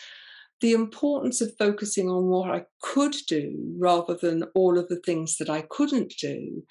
the 0.63 0.73
importance 0.73 1.41
of 1.43 1.57
focusing 1.59 2.09
on 2.09 2.29
what 2.29 2.51
I 2.51 2.65
could 2.81 3.17
do 3.27 3.75
rather 3.79 4.15
than 4.15 4.45
all 4.55 4.79
of 4.79 4.89
the 4.89 5.01
things 5.01 5.37
that 5.37 5.51
I 5.51 5.65
couldn't 5.69 6.15
do 6.19 6.63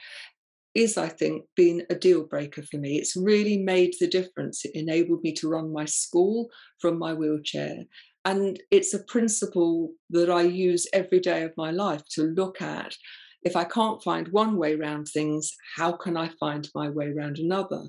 is, 0.74 0.98
I 0.98 1.10
think, 1.10 1.46
been 1.56 1.84
a 1.90 1.96
deal 1.96 2.26
breaker 2.26 2.64
for 2.64 2.78
me. 2.78 2.98
It's 2.98 3.16
really 3.16 3.58
made 3.58 3.94
the 4.00 4.08
difference. 4.08 4.64
It 4.66 4.72
enabled 4.74 5.22
me 5.24 5.34
to 5.34 5.50
run 5.50 5.72
my 5.72 5.86
school 5.86 6.50
from 6.80 6.98
my 6.98 7.14
wheelchair. 7.14 7.84
And 8.24 8.60
it's 8.70 8.94
a 8.94 9.04
principle 9.04 9.92
that 10.12 10.30
I 10.30 10.44
use 10.44 10.88
every 10.94 11.20
day 11.20 11.44
of 11.44 11.54
my 11.58 11.72
life 11.72 12.04
to 12.12 12.24
look 12.24 12.62
at 12.62 12.96
if 13.44 13.56
I 13.56 13.64
can't 13.64 14.04
find 14.04 14.28
one 14.28 14.58
way 14.58 14.76
around 14.76 15.06
things, 15.08 15.56
how 15.76 15.94
can 15.94 16.16
I 16.16 16.30
find 16.40 16.70
my 16.76 16.90
way 16.90 17.08
around 17.08 17.40
another? 17.40 17.86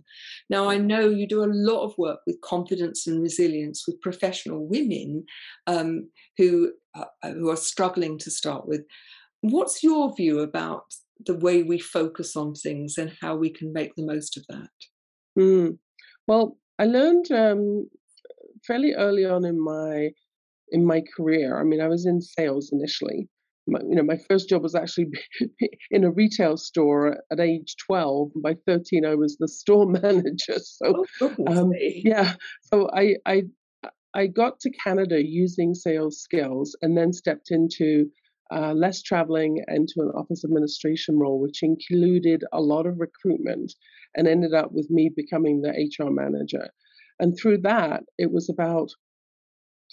Now, 0.49 0.69
I 0.69 0.79
know 0.79 1.09
you 1.09 1.27
do 1.27 1.45
a 1.45 1.53
lot 1.53 1.85
of 1.85 1.97
work 1.99 2.21
with 2.27 2.41
confidence 2.41 3.07
and 3.07 3.23
resilience 3.23 3.85
with 3.87 4.01
professional 4.01 4.67
women 4.67 5.25
um, 5.67 6.09
who, 6.39 6.73
uh, 6.95 7.05
who 7.25 7.51
are 7.51 7.57
struggling 7.57 8.19
to 8.19 8.31
start 8.31 8.67
with. 8.67 8.83
What's 9.43 9.83
your 9.83 10.15
view 10.15 10.41
about 10.41 10.85
the 11.25 11.35
way 11.35 11.63
we 11.63 11.79
focus 11.79 12.37
on 12.37 12.55
things 12.55 12.99
and 12.99 13.13
how 13.21 13.37
we 13.37 13.51
can 13.51 13.73
make 13.73 13.95
the 13.97 14.05
most 14.05 14.37
of 14.37 14.45
that? 14.49 14.71
Mm. 15.39 15.79
Well, 16.27 16.57
I 16.79 16.87
learned 16.87 17.31
um, 17.31 17.89
fairly 18.67 18.95
early 18.95 19.25
on 19.25 19.45
in 19.45 19.63
my 19.63 20.11
in 20.71 20.87
my 20.87 21.03
career. 21.17 21.61
I 21.61 21.65
mean, 21.65 21.81
I 21.81 21.89
was 21.89 22.07
in 22.07 22.21
sales 22.23 22.71
initially, 22.73 23.29
my, 23.67 23.81
you 23.81 23.95
know, 23.95 24.03
my 24.03 24.19
first 24.29 24.49
job 24.49 24.63
was 24.63 24.75
actually 24.75 25.09
in 25.91 26.05
a 26.05 26.11
retail 26.11 26.57
store 26.57 27.19
at 27.31 27.41
age 27.41 27.77
12. 27.87 28.33
By 28.43 28.57
13, 28.67 29.05
I 29.05 29.15
was 29.15 29.37
the 29.39 29.49
store 29.49 29.87
manager. 30.03 30.59
So, 30.59 31.05
oh, 31.21 31.35
um, 31.47 31.73
yeah, 31.79 32.35
so 32.63 32.91
I, 32.93 33.17
I, 33.27 33.43
I 34.15 34.27
got 34.27 34.61
to 34.61 34.71
Canada 34.71 35.25
using 35.25 35.75
sales 35.75 36.21
skills 36.21 36.77
and 36.83 36.97
then 36.97 37.13
stepped 37.13 37.51
into 37.51 38.07
uh, 38.51 38.73
less 38.73 39.03
traveling 39.03 39.63
into 39.69 39.95
an 39.99 40.11
office 40.15 40.45
administration 40.45 41.19
role, 41.19 41.41
which 41.41 41.63
included 41.63 42.45
a 42.53 42.61
lot 42.61 42.87
of 42.87 42.99
recruitment 42.99 43.73
and 44.15 44.29
ended 44.29 44.55
up 44.55 44.73
with 44.73 44.91
me 44.91 45.09
becoming 45.09 45.63
the 45.63 45.71
HR 45.71 46.11
manager. 46.11 46.69
And 47.19 47.37
through 47.37 47.59
that, 47.59 48.05
it 48.19 48.31
was 48.33 48.49
about 48.51 48.91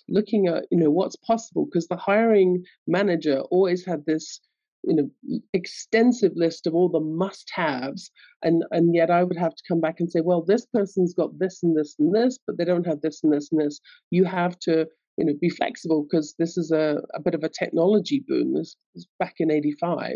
looking 0.07 0.47
at 0.47 0.65
you 0.71 0.77
know 0.77 0.89
what's 0.89 1.15
possible 1.17 1.65
because 1.65 1.87
the 1.87 1.95
hiring 1.97 2.63
manager 2.87 3.41
always 3.51 3.85
had 3.85 4.05
this 4.05 4.39
you 4.83 4.95
know 4.95 5.39
extensive 5.53 6.31
list 6.35 6.65
of 6.65 6.73
all 6.73 6.89
the 6.89 6.99
must 6.99 7.51
haves 7.53 8.11
and 8.43 8.63
and 8.71 8.95
yet 8.95 9.11
i 9.11 9.23
would 9.23 9.37
have 9.37 9.53
to 9.53 9.63
come 9.67 9.81
back 9.81 9.99
and 9.99 10.09
say 10.09 10.21
well 10.21 10.41
this 10.41 10.65
person's 10.73 11.13
got 11.13 11.37
this 11.37 11.61
and 11.63 11.77
this 11.77 11.95
and 11.99 12.15
this 12.15 12.39
but 12.47 12.57
they 12.57 12.63
don't 12.63 12.87
have 12.87 13.01
this 13.01 13.23
and 13.23 13.33
this 13.33 13.49
and 13.51 13.59
this 13.59 13.81
you 14.09 14.23
have 14.23 14.57
to 14.59 14.87
you 15.19 15.25
know 15.25 15.33
be 15.39 15.49
flexible 15.49 16.03
because 16.03 16.33
this 16.39 16.57
is 16.57 16.71
a, 16.71 17.01
a 17.13 17.19
bit 17.21 17.35
of 17.35 17.43
a 17.43 17.49
technology 17.49 18.23
boom 18.27 18.53
this 18.53 18.75
was 18.95 19.07
back 19.19 19.35
in 19.37 19.51
85 19.51 20.15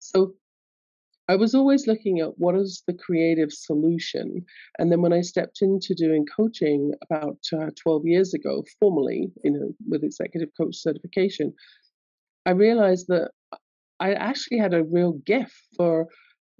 so 0.00 0.34
I 1.28 1.36
was 1.36 1.54
always 1.54 1.86
looking 1.86 2.18
at 2.18 2.38
what 2.38 2.56
is 2.56 2.82
the 2.88 2.92
creative 2.92 3.52
solution. 3.52 4.44
And 4.80 4.90
then 4.90 5.00
when 5.00 5.12
I 5.12 5.20
stepped 5.20 5.62
into 5.62 5.94
doing 5.94 6.26
coaching 6.26 6.92
about 7.04 7.38
uh, 7.52 7.70
12 7.80 8.04
years 8.04 8.34
ago, 8.34 8.64
formally, 8.80 9.30
you 9.44 9.52
know, 9.52 9.72
with 9.88 10.02
executive 10.02 10.48
coach 10.60 10.74
certification, 10.74 11.54
I 12.46 12.50
realized 12.50 13.06
that 13.10 13.30
I 14.00 14.14
actually 14.14 14.58
had 14.58 14.74
a 14.74 14.82
real 14.82 15.12
gift 15.24 15.54
for 15.76 16.08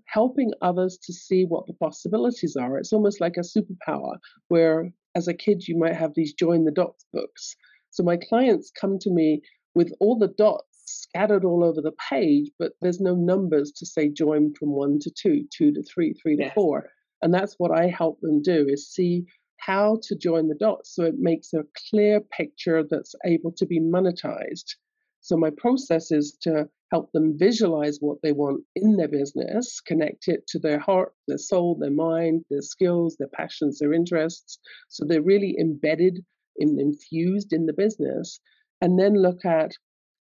helping 0.04 0.52
others 0.62 0.98
to 1.02 1.12
see 1.12 1.44
what 1.44 1.66
the 1.66 1.74
possibilities 1.74 2.54
are. 2.54 2.78
It's 2.78 2.92
almost 2.92 3.20
like 3.20 3.38
a 3.38 3.40
superpower 3.40 4.18
where 4.48 4.92
as 5.16 5.26
a 5.26 5.34
kid 5.34 5.66
you 5.66 5.76
might 5.76 5.96
have 5.96 6.14
these 6.14 6.32
join 6.32 6.64
the 6.64 6.70
dots 6.70 7.04
books. 7.12 7.56
So 7.90 8.02
my 8.02 8.16
clients 8.16 8.70
come 8.70 8.98
to 9.00 9.10
me 9.10 9.42
with 9.74 9.92
all 10.00 10.18
the 10.18 10.28
dots 10.28 10.64
scattered 10.84 11.44
all 11.44 11.64
over 11.64 11.80
the 11.80 11.94
page, 12.08 12.50
but 12.58 12.72
there's 12.80 13.00
no 13.00 13.14
numbers 13.14 13.72
to 13.72 13.86
say 13.86 14.08
join 14.08 14.54
from 14.54 14.70
one 14.70 14.98
to 15.00 15.10
two, 15.10 15.44
two 15.56 15.72
to 15.72 15.82
three, 15.82 16.14
three 16.14 16.36
to 16.36 16.50
four. 16.50 16.90
And 17.22 17.32
that's 17.32 17.54
what 17.58 17.70
I 17.70 17.86
help 17.88 18.20
them 18.20 18.42
do 18.42 18.66
is 18.68 18.90
see 18.90 19.24
how 19.58 19.98
to 20.02 20.16
join 20.16 20.48
the 20.48 20.54
dots 20.54 20.94
so 20.94 21.04
it 21.04 21.18
makes 21.18 21.52
a 21.52 21.64
clear 21.90 22.20
picture 22.20 22.82
that's 22.88 23.14
able 23.24 23.52
to 23.52 23.66
be 23.66 23.78
monetized. 23.78 24.74
So 25.20 25.36
my 25.36 25.50
process 25.58 26.10
is 26.10 26.36
to 26.42 26.68
help 26.90 27.12
them 27.12 27.36
visualize 27.38 27.98
what 28.00 28.18
they 28.22 28.32
want 28.32 28.64
in 28.74 28.96
their 28.96 29.08
business, 29.08 29.80
connect 29.80 30.28
it 30.28 30.46
to 30.48 30.58
their 30.58 30.78
heart, 30.78 31.12
their 31.28 31.38
soul, 31.38 31.76
their 31.78 31.90
mind, 31.90 32.44
their 32.50 32.62
skills, 32.62 33.16
their 33.18 33.28
passions, 33.28 33.78
their 33.78 33.92
interests. 33.92 34.58
So 34.88 35.04
they're 35.04 35.22
really 35.22 35.56
embedded 35.60 36.24
and 36.60 36.80
infused 36.80 37.52
in 37.52 37.66
the 37.66 37.72
business. 37.72 38.40
And 38.80 38.98
then 38.98 39.14
look 39.14 39.44
at 39.44 39.72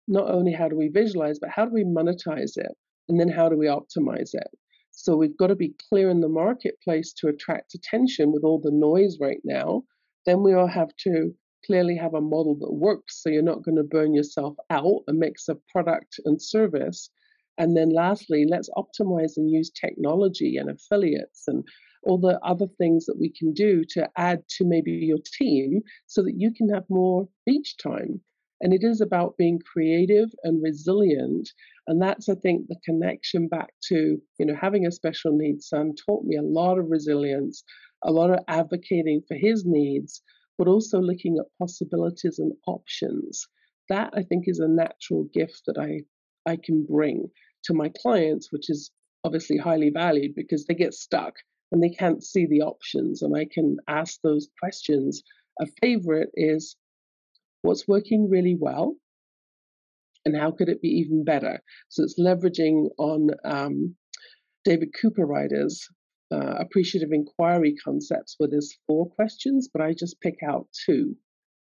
not 0.08 0.30
only 0.30 0.52
how 0.52 0.68
do 0.68 0.76
we 0.76 0.88
visualize, 0.88 1.38
but 1.38 1.50
how 1.50 1.64
do 1.64 1.72
we 1.72 1.84
monetize 1.84 2.56
it? 2.56 2.72
And 3.08 3.18
then 3.18 3.28
how 3.28 3.48
do 3.48 3.56
we 3.56 3.66
optimize 3.66 4.30
it? 4.34 4.48
So 4.92 5.16
we've 5.16 5.36
got 5.36 5.48
to 5.48 5.56
be 5.56 5.74
clear 5.88 6.08
in 6.08 6.20
the 6.20 6.28
marketplace 6.28 7.12
to 7.14 7.28
attract 7.28 7.74
attention 7.74 8.32
with 8.32 8.44
all 8.44 8.60
the 8.60 8.70
noise 8.70 9.18
right 9.20 9.40
now. 9.44 9.82
Then 10.24 10.42
we 10.42 10.54
all 10.54 10.66
have 10.66 10.94
to 11.00 11.34
clearly 11.66 11.96
have 11.96 12.14
a 12.14 12.20
model 12.20 12.56
that 12.60 12.72
works 12.72 13.22
so 13.22 13.28
you're 13.28 13.42
not 13.42 13.62
going 13.62 13.76
to 13.76 13.82
burn 13.82 14.14
yourself 14.14 14.56
out, 14.70 15.02
a 15.08 15.12
mix 15.12 15.48
of 15.48 15.60
product 15.68 16.18
and 16.24 16.40
service. 16.40 17.10
And 17.58 17.76
then 17.76 17.90
lastly, 17.90 18.46
let's 18.48 18.70
optimize 18.76 19.36
and 19.36 19.50
use 19.50 19.70
technology 19.70 20.56
and 20.56 20.70
affiliates 20.70 21.44
and 21.46 21.64
all 22.02 22.18
the 22.18 22.38
other 22.44 22.66
things 22.78 23.06
that 23.06 23.18
we 23.18 23.30
can 23.30 23.52
do 23.52 23.84
to 23.90 24.08
add 24.16 24.42
to 24.48 24.64
maybe 24.64 24.92
your 24.92 25.18
team 25.38 25.82
so 26.06 26.22
that 26.22 26.34
you 26.36 26.52
can 26.52 26.68
have 26.68 26.84
more 26.88 27.28
beach 27.44 27.76
time. 27.82 28.20
And 28.60 28.72
it 28.72 28.82
is 28.82 29.00
about 29.00 29.36
being 29.36 29.60
creative 29.70 30.30
and 30.42 30.62
resilient. 30.62 31.50
And 31.86 32.00
that's, 32.00 32.28
I 32.28 32.34
think, 32.36 32.68
the 32.68 32.80
connection 32.84 33.48
back 33.48 33.70
to, 33.88 34.20
you 34.38 34.46
know, 34.46 34.54
having 34.54 34.86
a 34.86 34.92
special 34.92 35.32
needs 35.36 35.68
son 35.68 35.94
taught 36.06 36.24
me 36.24 36.36
a 36.36 36.42
lot 36.42 36.78
of 36.78 36.90
resilience, 36.90 37.62
a 38.02 38.10
lot 38.10 38.30
of 38.30 38.40
advocating 38.48 39.22
for 39.28 39.36
his 39.36 39.64
needs, 39.66 40.22
but 40.56 40.68
also 40.68 41.00
looking 41.00 41.36
at 41.38 41.58
possibilities 41.58 42.38
and 42.38 42.52
options. 42.66 43.46
That 43.88 44.10
I 44.16 44.22
think 44.22 44.44
is 44.46 44.58
a 44.58 44.68
natural 44.68 45.24
gift 45.34 45.62
that 45.66 45.78
I, 45.78 46.00
I 46.50 46.56
can 46.56 46.86
bring 46.86 47.30
to 47.64 47.74
my 47.74 47.90
clients, 48.00 48.50
which 48.52 48.70
is 48.70 48.90
obviously 49.24 49.58
highly 49.58 49.90
valued 49.90 50.34
because 50.34 50.64
they 50.64 50.74
get 50.74 50.94
stuck 50.94 51.34
and 51.72 51.82
they 51.82 51.90
can't 51.90 52.22
see 52.22 52.46
the 52.46 52.62
options. 52.62 53.22
And 53.22 53.36
I 53.36 53.46
can 53.50 53.76
ask 53.88 54.20
those 54.22 54.48
questions. 54.60 55.22
A 55.60 55.66
favorite 55.82 56.30
is 56.34 56.76
what's 57.62 57.88
working 57.88 58.28
really 58.30 58.56
well 58.58 58.96
and 60.24 60.36
how 60.36 60.50
could 60.50 60.68
it 60.68 60.82
be 60.82 60.88
even 60.88 61.24
better? 61.24 61.62
So 61.88 62.02
it's 62.02 62.18
leveraging 62.18 62.88
on 62.98 63.30
um, 63.44 63.94
David 64.64 64.90
Cooperrider's 65.00 65.88
uh, 66.32 66.56
appreciative 66.58 67.12
inquiry 67.12 67.74
concepts 67.82 68.34
where 68.36 68.48
there's 68.48 68.76
four 68.86 69.08
questions, 69.08 69.68
but 69.72 69.80
I 69.80 69.94
just 69.94 70.20
pick 70.20 70.38
out 70.46 70.66
two. 70.84 71.16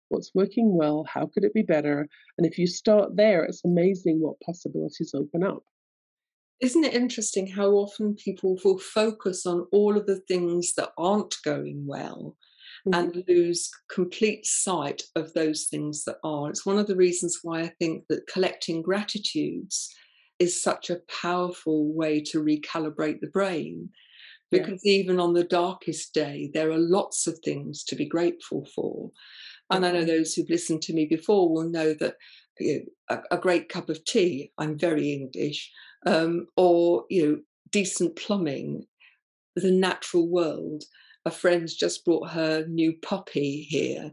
What's 0.09 0.31
working 0.35 0.77
well? 0.77 1.05
How 1.07 1.25
could 1.25 1.43
it 1.43 1.53
be 1.53 1.63
better? 1.63 2.07
And 2.37 2.45
if 2.45 2.57
you 2.59 2.67
start 2.67 3.15
there, 3.15 3.43
it's 3.43 3.65
amazing 3.65 4.19
what 4.19 4.39
possibilities 4.45 5.13
open 5.15 5.43
up. 5.43 5.63
Isn't 6.61 6.83
it 6.83 6.93
interesting 6.93 7.47
how 7.47 7.69
often 7.71 8.15
people 8.15 8.57
will 8.63 8.77
focus 8.77 9.45
on 9.45 9.67
all 9.71 9.97
of 9.97 10.05
the 10.05 10.19
things 10.27 10.73
that 10.75 10.91
aren't 10.97 11.35
going 11.43 11.85
well 11.87 12.37
mm-hmm. 12.87 12.93
and 12.93 13.23
lose 13.27 13.69
complete 13.89 14.45
sight 14.45 15.01
of 15.15 15.33
those 15.33 15.65
things 15.69 16.03
that 16.05 16.17
are? 16.23 16.49
It's 16.49 16.65
one 16.65 16.77
of 16.77 16.87
the 16.87 16.95
reasons 16.95 17.39
why 17.41 17.61
I 17.61 17.71
think 17.79 18.05
that 18.09 18.27
collecting 18.27 18.83
gratitudes 18.83 19.93
is 20.37 20.61
such 20.61 20.89
a 20.89 21.01
powerful 21.21 21.93
way 21.93 22.21
to 22.21 22.43
recalibrate 22.43 23.21
the 23.21 23.27
brain 23.27 23.89
because 24.51 24.81
yeah. 24.83 24.93
even 24.93 25.19
on 25.19 25.33
the 25.33 25.43
darkest 25.43 26.13
day, 26.13 26.51
there 26.53 26.69
are 26.71 26.77
lots 26.77 27.25
of 27.25 27.39
things 27.39 27.83
to 27.85 27.95
be 27.95 28.05
grateful 28.05 28.67
for. 28.75 29.11
And 29.69 29.85
I 29.85 29.91
know 29.91 30.03
those 30.03 30.33
who've 30.33 30.49
listened 30.49 30.81
to 30.83 30.93
me 30.93 31.05
before 31.05 31.49
will 31.49 31.69
know 31.69 31.93
that 31.93 32.15
you 32.59 32.85
know, 33.09 33.17
a, 33.31 33.35
a, 33.35 33.39
great 33.39 33.69
cup 33.69 33.89
of 33.89 34.03
tea, 34.03 34.51
I'm 34.57 34.77
very 34.77 35.11
English, 35.11 35.71
um, 36.05 36.47
or 36.57 37.05
you 37.09 37.25
know, 37.25 37.39
decent 37.71 38.15
plumbing, 38.15 38.85
the 39.55 39.71
natural 39.71 40.27
world. 40.27 40.83
A 41.25 41.31
friend's 41.31 41.75
just 41.75 42.03
brought 42.03 42.31
her 42.31 42.65
new 42.67 42.93
puppy 43.01 43.67
here, 43.69 44.11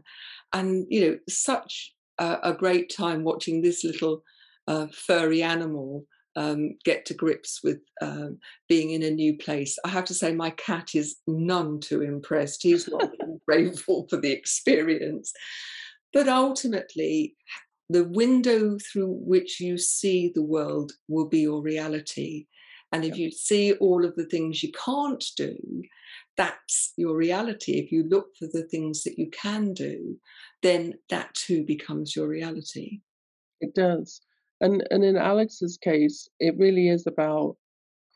and 0.53 0.85
you 0.89 1.01
know, 1.01 1.17
such 1.27 1.93
a, 2.19 2.37
a 2.43 2.53
great 2.53 2.93
time 2.95 3.23
watching 3.23 3.61
this 3.61 3.83
little 3.83 4.23
uh, 4.67 4.87
furry 4.93 5.41
animal 5.41 6.05
um, 6.35 6.75
get 6.85 7.05
to 7.05 7.13
grips 7.13 7.61
with 7.63 7.79
um, 8.01 8.37
being 8.67 8.91
in 8.91 9.03
a 9.03 9.11
new 9.11 9.37
place. 9.37 9.77
I 9.83 9.89
have 9.89 10.05
to 10.05 10.13
say, 10.13 10.33
my 10.33 10.51
cat 10.51 10.91
is 10.93 11.17
none 11.27 11.79
too 11.79 12.01
impressed. 12.01 12.63
He's 12.63 12.87
not 12.87 13.09
grateful 13.47 14.07
for 14.09 14.17
the 14.17 14.31
experience. 14.31 15.33
But 16.13 16.27
ultimately, 16.27 17.35
the 17.89 18.03
window 18.03 18.77
through 18.77 19.19
which 19.21 19.59
you 19.59 19.77
see 19.77 20.31
the 20.33 20.43
world 20.43 20.91
will 21.07 21.27
be 21.27 21.39
your 21.39 21.61
reality. 21.61 22.45
And 22.91 23.03
if 23.05 23.17
you 23.17 23.31
see 23.31 23.73
all 23.73 24.05
of 24.05 24.15
the 24.15 24.25
things 24.25 24.63
you 24.63 24.71
can't 24.71 25.23
do, 25.37 25.57
that's 26.37 26.93
your 26.97 27.15
reality. 27.15 27.73
If 27.73 27.91
you 27.91 28.03
look 28.07 28.35
for 28.37 28.47
the 28.51 28.63
things 28.63 29.03
that 29.03 29.19
you 29.19 29.29
can 29.29 29.73
do, 29.73 30.17
then 30.63 30.93
that 31.09 31.33
too 31.33 31.63
becomes 31.65 32.15
your 32.15 32.27
reality. 32.27 33.01
It 33.61 33.75
does. 33.75 34.21
And 34.61 34.85
and 34.91 35.03
in 35.03 35.17
Alex's 35.17 35.77
case, 35.77 36.27
it 36.39 36.57
really 36.57 36.89
is 36.89 37.05
about 37.07 37.57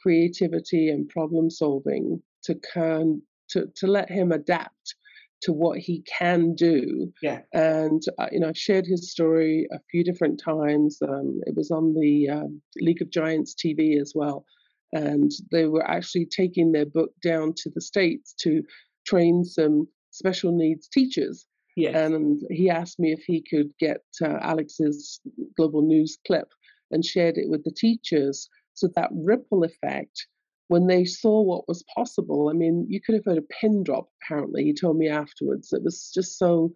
creativity 0.01 0.89
and 0.89 1.07
problem 1.09 1.49
solving 1.49 2.21
to 2.43 2.55
can 2.55 3.21
to 3.49 3.67
to 3.75 3.88
let 3.88 4.09
him 4.09 4.31
adapt 4.31 4.95
to 5.43 5.53
what 5.53 5.79
he 5.79 6.01
can 6.01 6.56
do. 6.56 7.12
Yeah. 7.21 7.41
And 7.53 8.01
uh, 8.17 8.27
you 8.32 8.39
know, 8.39 8.49
I've 8.49 8.58
shared 8.58 8.86
his 8.86 9.12
story 9.12 9.67
a 9.71 9.79
few 9.91 10.03
different 10.03 10.41
times. 10.43 10.99
Um, 11.01 11.41
it 11.45 11.56
was 11.56 11.71
on 11.71 11.93
the 11.93 12.29
um, 12.29 12.62
League 12.77 13.01
of 13.01 13.10
Giants 13.10 13.56
TV 13.56 13.99
as 13.99 14.13
well, 14.15 14.45
and 14.91 15.32
they 15.51 15.67
were 15.67 15.88
actually 15.89 16.25
taking 16.25 16.71
their 16.71 16.86
book 16.86 17.12
down 17.21 17.53
to 17.58 17.69
the 17.73 17.82
states 17.82 18.34
to 18.41 18.63
train 19.06 19.43
some 19.43 19.88
special 20.12 20.56
needs 20.56 20.88
teachers 20.88 21.45
Yes. 21.75 21.95
And 21.95 22.41
he 22.49 22.69
asked 22.69 22.99
me 22.99 23.12
if 23.12 23.23
he 23.23 23.41
could 23.41 23.71
get 23.79 24.01
uh, 24.21 24.38
Alex's 24.41 25.19
global 25.58 25.82
news 25.82 26.17
clip 26.25 26.49
and 26.91 27.03
shared 27.03 27.38
it 27.38 27.49
with 27.49 27.63
the 27.63 27.71
teachers. 27.71 28.49
So 28.73 28.89
that 28.95 29.10
ripple 29.12 29.63
effect, 29.63 30.27
when 30.67 30.88
they 30.88 31.06
saw 31.06 31.41
what 31.41 31.67
was 31.67 31.84
possible, 31.95 32.49
I 32.49 32.54
mean, 32.54 32.86
you 32.89 33.02
could 33.02 33.15
have 33.15 33.26
heard 33.26 33.38
a 33.38 33.54
pin 33.62 33.84
drop, 33.84 34.08
apparently. 34.21 34.63
He 34.63 34.73
told 34.73 34.97
me 34.97 35.10
afterwards. 35.10 35.73
It 35.73 35.84
was 35.84 36.12
just 36.13 36.38
so 36.38 36.73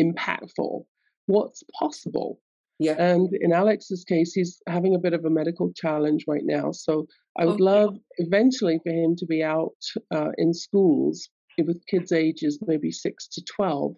impactful. 0.00 0.84
What's 1.26 1.62
possible? 1.78 2.40
Yeah. 2.78 2.96
And 2.98 3.30
in 3.40 3.52
Alex's 3.52 4.04
case, 4.04 4.32
he's 4.32 4.60
having 4.68 4.94
a 4.94 4.98
bit 4.98 5.12
of 5.14 5.24
a 5.24 5.30
medical 5.30 5.72
challenge 5.74 6.24
right 6.26 6.44
now. 6.44 6.72
So 6.72 7.06
I 7.38 7.46
would 7.46 7.60
oh, 7.60 7.64
love 7.64 7.96
eventually 8.18 8.80
for 8.82 8.90
him 8.90 9.14
to 9.16 9.26
be 9.26 9.42
out 9.42 9.76
uh, 10.14 10.30
in 10.38 10.52
schools 10.52 11.28
with 11.58 11.86
kids 11.86 12.10
ages 12.10 12.58
maybe 12.66 12.90
six 12.90 13.28
to 13.28 13.40
12 13.56 13.94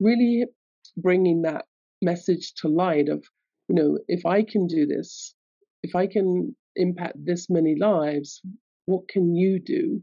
really 0.00 0.44
bringing 0.96 1.42
that 1.42 1.66
message 2.02 2.54
to 2.54 2.68
light 2.68 3.08
of, 3.08 3.24
you 3.68 3.74
know, 3.74 3.98
if 4.08 4.26
I 4.26 4.42
can 4.42 4.66
do 4.66 4.86
this, 4.86 5.34
if 5.82 5.94
I 5.94 6.06
can 6.06 6.54
impact 6.74 7.16
this 7.24 7.48
many 7.48 7.74
lives, 7.78 8.40
what 8.86 9.08
can 9.08 9.34
you 9.34 9.60
do? 9.60 10.02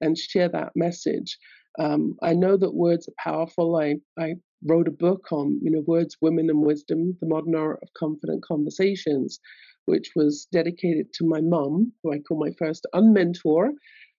And 0.00 0.18
share 0.18 0.48
that 0.48 0.72
message. 0.74 1.38
Um, 1.78 2.16
I 2.22 2.34
know 2.34 2.56
that 2.56 2.74
words 2.74 3.08
are 3.08 3.22
powerful. 3.22 3.76
I, 3.76 3.96
I 4.18 4.34
wrote 4.66 4.88
a 4.88 4.92
book 4.92 5.30
on, 5.30 5.60
you 5.62 5.70
know, 5.70 5.82
words, 5.86 6.16
women, 6.20 6.50
and 6.50 6.60
wisdom, 6.60 7.16
the 7.20 7.28
modern 7.28 7.54
art 7.54 7.78
of 7.82 7.88
confident 7.96 8.42
conversations, 8.44 9.38
which 9.86 10.10
was 10.16 10.48
dedicated 10.52 11.12
to 11.14 11.26
my 11.26 11.40
mum, 11.40 11.92
who 12.02 12.12
I 12.12 12.18
call 12.18 12.38
my 12.38 12.52
first 12.58 12.86
unmentor, 12.94 13.70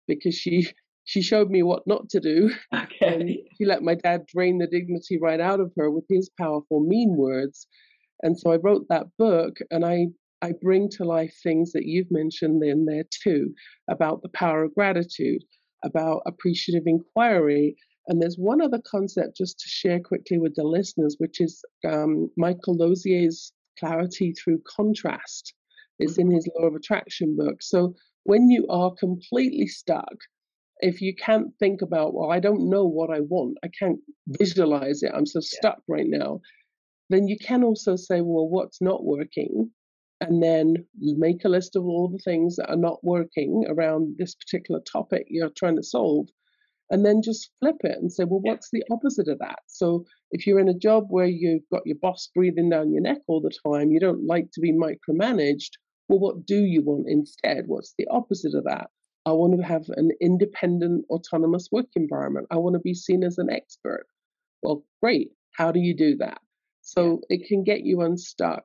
because 0.08 0.34
she 0.34 0.68
she 1.04 1.20
showed 1.20 1.50
me 1.50 1.62
what 1.62 1.86
not 1.86 2.08
to 2.10 2.20
do. 2.20 2.50
Okay. 2.74 3.44
she 3.56 3.64
let 3.64 3.82
my 3.82 3.94
dad 3.94 4.26
drain 4.26 4.58
the 4.58 4.66
dignity 4.66 5.18
right 5.20 5.40
out 5.40 5.60
of 5.60 5.70
her 5.76 5.90
with 5.90 6.04
his 6.08 6.30
powerful, 6.40 6.80
mean 6.80 7.14
words. 7.16 7.66
And 8.22 8.38
so 8.38 8.52
I 8.52 8.56
wrote 8.56 8.86
that 8.88 9.06
book 9.18 9.58
and 9.70 9.84
I, 9.84 10.06
I 10.44 10.52
bring 10.60 10.90
to 10.90 11.04
life 11.04 11.34
things 11.42 11.72
that 11.72 11.86
you've 11.86 12.10
mentioned 12.10 12.62
in 12.62 12.84
there 12.84 13.04
too 13.22 13.54
about 13.88 14.20
the 14.20 14.28
power 14.28 14.62
of 14.62 14.74
gratitude, 14.74 15.42
about 15.82 16.20
appreciative 16.26 16.86
inquiry. 16.86 17.76
And 18.08 18.20
there's 18.20 18.36
one 18.36 18.60
other 18.60 18.82
concept 18.86 19.38
just 19.38 19.58
to 19.60 19.68
share 19.68 20.00
quickly 20.00 20.36
with 20.36 20.54
the 20.54 20.64
listeners, 20.64 21.16
which 21.18 21.40
is 21.40 21.62
um, 21.88 22.30
Michael 22.36 22.76
Losier's 22.76 23.52
clarity 23.78 24.32
through 24.32 24.60
contrast. 24.76 25.54
It's 25.98 26.18
in 26.18 26.30
his 26.30 26.46
law 26.54 26.66
of 26.66 26.74
attraction 26.74 27.36
book. 27.38 27.62
So 27.62 27.94
when 28.24 28.50
you 28.50 28.66
are 28.68 28.92
completely 28.94 29.66
stuck, 29.66 30.16
if 30.80 31.00
you 31.00 31.14
can't 31.14 31.56
think 31.58 31.80
about, 31.80 32.12
well, 32.12 32.30
I 32.30 32.40
don't 32.40 32.68
know 32.68 32.84
what 32.84 33.08
I 33.08 33.20
want, 33.20 33.56
I 33.64 33.68
can't 33.78 34.00
visualize 34.26 35.02
it, 35.02 35.12
I'm 35.14 35.24
so 35.24 35.40
stuck 35.40 35.78
yeah. 35.88 35.94
right 35.94 36.06
now, 36.06 36.40
then 37.08 37.28
you 37.28 37.38
can 37.38 37.64
also 37.64 37.96
say, 37.96 38.20
well, 38.20 38.48
what's 38.48 38.82
not 38.82 39.04
working? 39.04 39.70
And 40.26 40.42
then 40.42 40.86
make 40.96 41.44
a 41.44 41.48
list 41.48 41.76
of 41.76 41.84
all 41.84 42.08
the 42.08 42.18
things 42.18 42.56
that 42.56 42.70
are 42.70 42.76
not 42.76 43.02
working 43.04 43.64
around 43.68 44.16
this 44.18 44.34
particular 44.34 44.80
topic 44.80 45.26
you're 45.28 45.50
trying 45.50 45.76
to 45.76 45.82
solve. 45.82 46.28
and 46.90 47.04
then 47.04 47.22
just 47.22 47.50
flip 47.60 47.76
it 47.80 47.98
and 47.98 48.12
say, 48.12 48.24
well, 48.24 48.40
what's 48.40 48.68
the 48.70 48.84
opposite 48.90 49.28
of 49.28 49.38
that? 49.38 49.60
So 49.66 50.04
if 50.30 50.46
you're 50.46 50.60
in 50.60 50.68
a 50.68 50.74
job 50.74 51.06
where 51.08 51.26
you've 51.26 51.68
got 51.72 51.86
your 51.86 51.96
boss 51.96 52.30
breathing 52.34 52.68
down 52.70 52.92
your 52.92 53.02
neck 53.02 53.18
all 53.26 53.40
the 53.40 53.52
time, 53.66 53.90
you 53.90 54.00
don't 54.00 54.26
like 54.26 54.50
to 54.52 54.60
be 54.60 54.72
micromanaged, 54.72 55.70
well, 56.08 56.18
what 56.18 56.44
do 56.46 56.64
you 56.64 56.82
want 56.82 57.06
instead? 57.08 57.64
What's 57.66 57.94
the 57.98 58.06
opposite 58.10 58.54
of 58.54 58.64
that? 58.64 58.90
I 59.26 59.32
want 59.32 59.58
to 59.58 59.66
have 59.66 59.84
an 59.96 60.10
independent, 60.20 61.06
autonomous 61.08 61.68
work 61.72 61.86
environment. 61.96 62.46
I 62.50 62.56
want 62.56 62.74
to 62.74 62.80
be 62.80 62.92
seen 62.92 63.24
as 63.24 63.38
an 63.38 63.48
expert. 63.50 64.06
Well, 64.62 64.84
great. 65.02 65.30
How 65.52 65.72
do 65.72 65.80
you 65.80 65.96
do 65.96 66.16
that? 66.18 66.40
So 66.82 67.22
it 67.30 67.48
can 67.48 67.64
get 67.64 67.80
you 67.84 68.02
unstuck. 68.02 68.64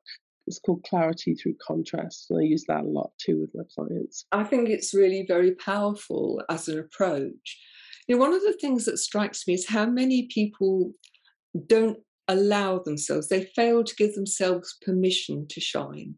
It's 0.50 0.58
called 0.58 0.84
clarity 0.84 1.34
through 1.34 1.54
contrast. 1.66 2.26
And 2.30 2.40
I 2.40 2.42
use 2.42 2.64
that 2.68 2.84
a 2.84 2.88
lot 2.88 3.12
too 3.18 3.40
with 3.40 3.50
my 3.54 3.62
clients. 3.74 4.26
I 4.32 4.44
think 4.44 4.68
it's 4.68 4.92
really 4.92 5.24
very 5.26 5.54
powerful 5.54 6.42
as 6.50 6.68
an 6.68 6.78
approach. 6.78 7.58
You 8.08 8.16
know, 8.16 8.20
one 8.20 8.34
of 8.34 8.42
the 8.42 8.56
things 8.60 8.84
that 8.86 8.98
strikes 8.98 9.46
me 9.46 9.54
is 9.54 9.68
how 9.68 9.86
many 9.86 10.28
people 10.32 10.92
don't 11.66 11.98
allow 12.28 12.78
themselves, 12.78 13.28
they 13.28 13.44
fail 13.56 13.84
to 13.84 13.94
give 13.96 14.14
themselves 14.14 14.76
permission 14.82 15.46
to 15.50 15.60
shine. 15.60 16.14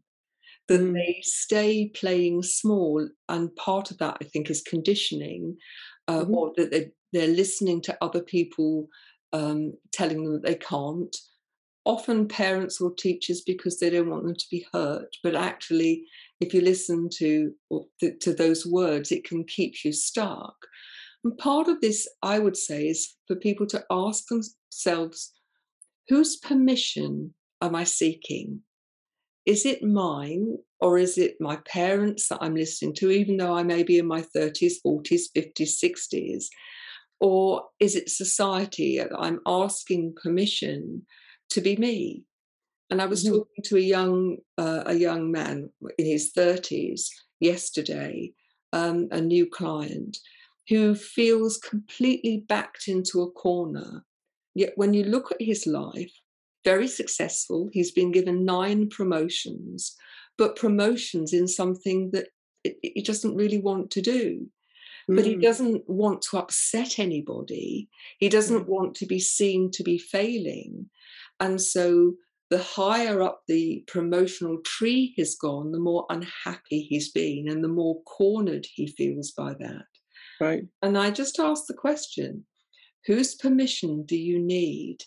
That 0.67 0.81
mm. 0.81 0.93
they 0.93 1.19
stay 1.23 1.89
playing 1.89 2.43
small, 2.43 3.07
and 3.27 3.55
part 3.55 3.91
of 3.91 3.97
that, 3.97 4.17
I 4.21 4.25
think, 4.25 4.49
is 4.49 4.61
conditioning, 4.61 5.57
uh, 6.07 6.21
mm-hmm. 6.21 6.33
or 6.33 6.53
that 6.55 6.71
they're, 6.71 6.91
they're 7.11 7.35
listening 7.35 7.81
to 7.81 7.97
other 8.01 8.21
people 8.21 8.87
um, 9.33 9.73
telling 9.91 10.23
them 10.23 10.33
that 10.33 10.43
they 10.43 10.55
can't. 10.55 11.15
Often 11.85 12.29
parents 12.29 12.79
or 12.79 12.93
teachers 12.93 13.41
because 13.41 13.79
they 13.79 13.89
don't 13.89 14.09
want 14.09 14.23
them 14.23 14.35
to 14.35 14.45
be 14.49 14.65
hurt, 14.71 15.15
but 15.21 15.35
actually, 15.35 16.05
if 16.39 16.53
you 16.53 16.61
listen 16.61 17.09
to 17.17 17.53
to 17.99 18.33
those 18.33 18.65
words, 18.65 19.11
it 19.11 19.25
can 19.25 19.43
keep 19.43 19.83
you 19.83 19.91
stuck. 19.91 20.55
And 21.23 21.37
part 21.37 21.67
of 21.67 21.81
this, 21.81 22.07
I 22.21 22.39
would 22.39 22.57
say, 22.57 22.87
is 22.87 23.15
for 23.27 23.35
people 23.35 23.65
to 23.67 23.83
ask 23.89 24.25
themselves, 24.27 25.33
whose 26.09 26.37
permission 26.37 27.33
am 27.61 27.75
I 27.75 27.83
seeking? 27.85 28.61
Is 29.45 29.65
it 29.65 29.83
mine 29.83 30.57
or 30.79 30.97
is 30.97 31.17
it 31.17 31.35
my 31.39 31.57
parents 31.65 32.29
that 32.29 32.39
I'm 32.41 32.55
listening 32.55 32.93
to, 32.95 33.11
even 33.11 33.37
though 33.37 33.55
I 33.55 33.63
may 33.63 33.83
be 33.83 33.97
in 33.99 34.07
my 34.07 34.21
30s, 34.21 34.75
40s, 34.85 35.23
50s, 35.35 35.83
60s? 35.83 36.45
Or 37.19 37.63
is 37.79 37.95
it 37.95 38.09
society? 38.09 39.01
I'm 39.01 39.39
asking 39.45 40.15
permission 40.21 41.05
to 41.49 41.61
be 41.61 41.75
me. 41.75 42.23
And 42.89 43.01
I 43.01 43.05
was 43.05 43.23
mm-hmm. 43.23 43.37
talking 43.37 43.63
to 43.65 43.77
a 43.77 43.81
young 43.81 44.37
uh, 44.57 44.83
a 44.85 44.93
young 44.93 45.31
man 45.31 45.69
in 45.97 46.05
his 46.05 46.31
30s 46.37 47.07
yesterday, 47.39 48.31
um, 48.71 49.07
a 49.11 49.21
new 49.21 49.49
client, 49.49 50.17
who 50.69 50.95
feels 50.95 51.57
completely 51.57 52.45
backed 52.47 52.87
into 52.87 53.21
a 53.21 53.31
corner. 53.31 54.03
Yet 54.55 54.73
when 54.75 54.93
you 54.93 55.03
look 55.03 55.31
at 55.31 55.41
his 55.41 55.65
life, 55.65 56.13
very 56.63 56.87
successful, 56.87 57.69
he's 57.73 57.91
been 57.91 58.11
given 58.11 58.45
nine 58.45 58.89
promotions, 58.89 59.95
but 60.37 60.55
promotions 60.55 61.33
in 61.33 61.47
something 61.47 62.11
that 62.11 62.27
he 62.63 63.01
doesn't 63.01 63.35
really 63.35 63.59
want 63.59 63.91
to 63.91 64.01
do 64.01 64.47
but 65.07 65.25
he 65.25 65.35
mm. 65.35 65.41
doesn't 65.41 65.83
want 65.87 66.21
to 66.21 66.37
upset 66.37 66.99
anybody. 66.99 67.89
He 68.19 68.29
doesn't 68.29 68.65
mm. 68.65 68.67
want 68.67 68.95
to 68.95 69.05
be 69.05 69.19
seen 69.19 69.71
to 69.71 69.83
be 69.83 69.97
failing. 69.97 70.89
And 71.39 71.61
so 71.61 72.13
the 72.49 72.59
higher 72.59 73.21
up 73.21 73.41
the 73.47 73.83
promotional 73.87 74.59
tree 74.63 75.13
he's 75.15 75.35
gone, 75.35 75.71
the 75.71 75.79
more 75.79 76.05
unhappy 76.09 76.81
he's 76.81 77.11
been 77.11 77.47
and 77.49 77.63
the 77.63 77.69
more 77.69 78.01
cornered 78.03 78.67
he 78.73 78.87
feels 78.87 79.31
by 79.31 79.53
that. 79.59 79.85
Right. 80.39 80.63
And 80.81 80.97
I 80.97 81.11
just 81.11 81.39
asked 81.39 81.67
the 81.67 81.73
question 81.73 82.45
whose 83.05 83.35
permission 83.35 84.05
do 84.05 84.15
you 84.15 84.39
need 84.39 84.99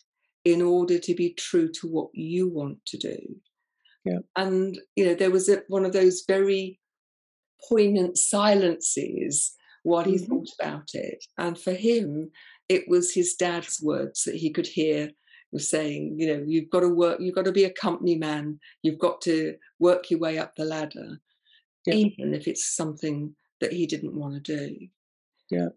in 0.44 0.60
order 0.60 0.98
to 0.98 1.14
be 1.14 1.34
true 1.34 1.70
to 1.80 1.86
what 1.86 2.08
you 2.12 2.48
want 2.48 2.84
to 2.86 2.98
do? 2.98 3.18
Yeah. 4.04 4.18
And, 4.36 4.78
you 4.94 5.04
know, 5.04 5.14
there 5.14 5.30
was 5.30 5.48
a, 5.48 5.62
one 5.68 5.84
of 5.84 5.92
those 5.92 6.24
very 6.26 6.78
poignant 7.68 8.16
silences 8.18 9.55
what 9.86 10.04
he 10.04 10.16
mm-hmm. 10.16 10.24
thought 10.24 10.48
about 10.60 10.88
it. 10.94 11.24
And 11.38 11.56
for 11.56 11.72
him, 11.72 12.32
it 12.68 12.88
was 12.88 13.14
his 13.14 13.34
dad's 13.34 13.80
words 13.80 14.24
that 14.24 14.34
he 14.34 14.50
could 14.50 14.66
hear 14.66 15.10
was 15.52 15.70
saying, 15.70 16.16
you 16.18 16.26
know, 16.26 16.42
you've 16.44 16.70
got 16.70 16.80
to 16.80 16.88
work, 16.88 17.20
you've 17.20 17.36
got 17.36 17.44
to 17.44 17.52
be 17.52 17.62
a 17.62 17.72
company 17.72 18.16
man, 18.16 18.58
you've 18.82 18.98
got 18.98 19.20
to 19.20 19.54
work 19.78 20.10
your 20.10 20.18
way 20.18 20.38
up 20.38 20.56
the 20.56 20.64
ladder, 20.64 21.20
yeah. 21.86 21.94
even 21.94 22.34
if 22.34 22.48
it's 22.48 22.74
something 22.74 23.32
that 23.60 23.72
he 23.72 23.86
didn't 23.86 24.18
want 24.18 24.34
to 24.34 24.56
do. 24.56 24.76
Yeah. 25.52 25.68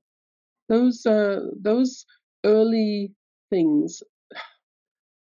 Those 0.70 1.06
uh 1.06 1.42
those 1.62 2.06
early 2.44 3.14
things 3.52 4.02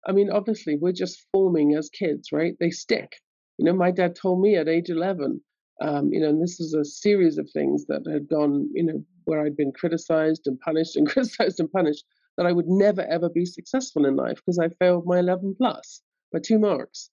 I 0.07 0.13
mean, 0.13 0.31
obviously, 0.31 0.77
we're 0.77 0.93
just 0.93 1.27
forming 1.31 1.75
as 1.75 1.91
kids, 1.91 2.33
right? 2.33 2.55
They 2.59 2.71
stick. 2.71 3.13
You 3.59 3.67
know, 3.67 3.75
my 3.75 3.91
dad 3.91 4.17
told 4.17 4.41
me 4.41 4.57
at 4.57 4.67
age 4.67 4.89
11, 4.89 5.43
um, 5.81 6.13
you 6.13 6.21
know, 6.21 6.29
and 6.29 6.43
this 6.43 6.61
is 6.61 6.75
a 6.75 6.85
series 6.85 7.39
of 7.39 7.49
things 7.51 7.87
that 7.87 8.07
had 8.11 8.29
gone, 8.29 8.69
you 8.75 8.85
know, 8.85 9.05
where 9.25 9.45
I'd 9.45 9.57
been 9.57 9.73
criticized 9.73 10.47
and 10.47 10.59
punished 10.61 10.97
and 10.97 11.09
criticized 11.13 11.61
and 11.61 11.71
punished, 11.71 12.05
that 12.37 12.47
I 12.47 12.53
would 12.53 12.69
never 12.69 13.03
ever 13.03 13.29
be 13.29 13.45
successful 13.45 14.07
in 14.07 14.17
life 14.17 14.37
because 14.37 14.59
I 14.59 14.69
failed 14.81 15.07
my 15.07 15.19
11 15.19 15.57
plus 15.59 16.03
by 16.33 16.41
two 16.41 16.59
marks. 16.59 17.11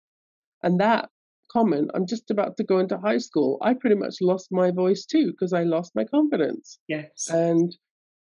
And 0.64 0.80
that 0.80 1.10
comment, 1.52 1.92
I'm 1.94 2.08
just 2.08 2.32
about 2.32 2.58
to 2.58 2.64
go 2.64 2.80
into 2.80 2.98
high 2.98 3.20
school, 3.20 3.58
I 3.62 3.74
pretty 3.74 3.96
much 3.96 4.16
lost 4.22 4.52
my 4.52 4.72
voice 4.72 5.06
too 5.06 5.32
because 5.32 5.54
I 5.54 5.64
lost 5.64 5.96
my 5.96 6.04
confidence. 6.04 6.80
Yes. 6.88 7.30
And 7.30 7.76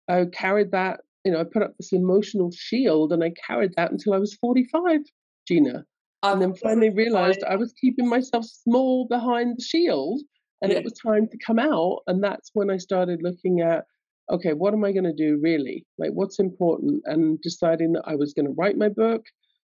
I 0.07 0.25
carried 0.25 0.71
that, 0.71 1.01
you 1.23 1.31
know, 1.31 1.39
I 1.39 1.43
put 1.43 1.63
up 1.63 1.75
this 1.77 1.91
emotional 1.91 2.51
shield 2.51 3.11
and 3.11 3.23
I 3.23 3.31
carried 3.31 3.73
that 3.75 3.91
until 3.91 4.13
I 4.13 4.19
was 4.19 4.35
45, 4.35 5.01
Gina. 5.47 5.85
And 6.23 6.41
then 6.41 6.55
finally 6.55 6.89
realized 6.89 7.43
I 7.43 7.55
was 7.55 7.73
keeping 7.73 8.07
myself 8.07 8.45
small 8.45 9.05
behind 9.07 9.57
the 9.57 9.63
shield 9.63 10.21
and 10.61 10.71
yeah. 10.71 10.77
it 10.77 10.83
was 10.83 10.93
time 10.93 11.27
to 11.27 11.37
come 11.45 11.59
out 11.59 11.99
and 12.07 12.23
that's 12.23 12.51
when 12.53 12.69
i 12.69 12.77
started 12.77 13.19
looking 13.21 13.61
at 13.61 13.85
okay 14.31 14.53
what 14.53 14.73
am 14.73 14.83
i 14.83 14.91
going 14.91 15.03
to 15.03 15.13
do 15.13 15.39
really? 15.41 15.85
Like 15.97 16.11
what's 16.11 16.39
important? 16.39 17.03
and 17.05 17.39
deciding 17.41 17.93
that 17.93 18.03
i 18.05 18.15
was 18.15 18.33
going 18.33 18.45
to 18.45 18.55
write 18.57 18.77
my 18.77 18.89
book 18.89 19.23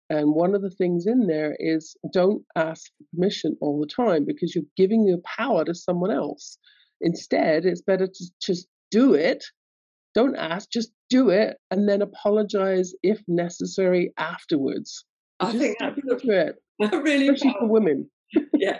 and 0.10 0.36
one 0.36 0.54
of 0.54 0.62
the 0.62 0.70
things 0.70 1.08
in 1.08 1.28
there 1.28 1.56
is 1.60 1.96
don't 2.14 2.44
ask 2.56 2.86
for 2.98 3.06
permission 3.16 3.58
all 3.60 3.80
the 3.80 3.88
time 3.88 4.24
because 4.26 4.54
you're 4.54 4.64
giving 4.78 5.08
your 5.08 5.18
power 5.26 5.66
to 5.66 5.74
someone 5.74 6.12
else. 6.12 6.58
Instead 7.02 7.66
it's 7.66 7.82
better 7.82 8.08
to 8.08 8.26
just 8.42 8.68
do 8.92 9.14
it. 9.14 9.44
Don't 10.14 10.36
ask 10.36 10.70
just 10.70 10.92
do 11.10 11.30
it 11.30 11.58
and 11.72 11.90
then 11.90 12.02
apologize 12.02 12.94
if 13.02 13.20
necessary 13.28 14.14
afterwards. 14.18 15.06
I 15.40 15.52
just 15.52 15.58
think 15.60 15.78
that's 15.80 16.24
it. 16.24 16.56
really 16.80 17.30
especially 17.30 17.56
for 17.60 17.68
women 17.68 18.10
yeah. 18.54 18.78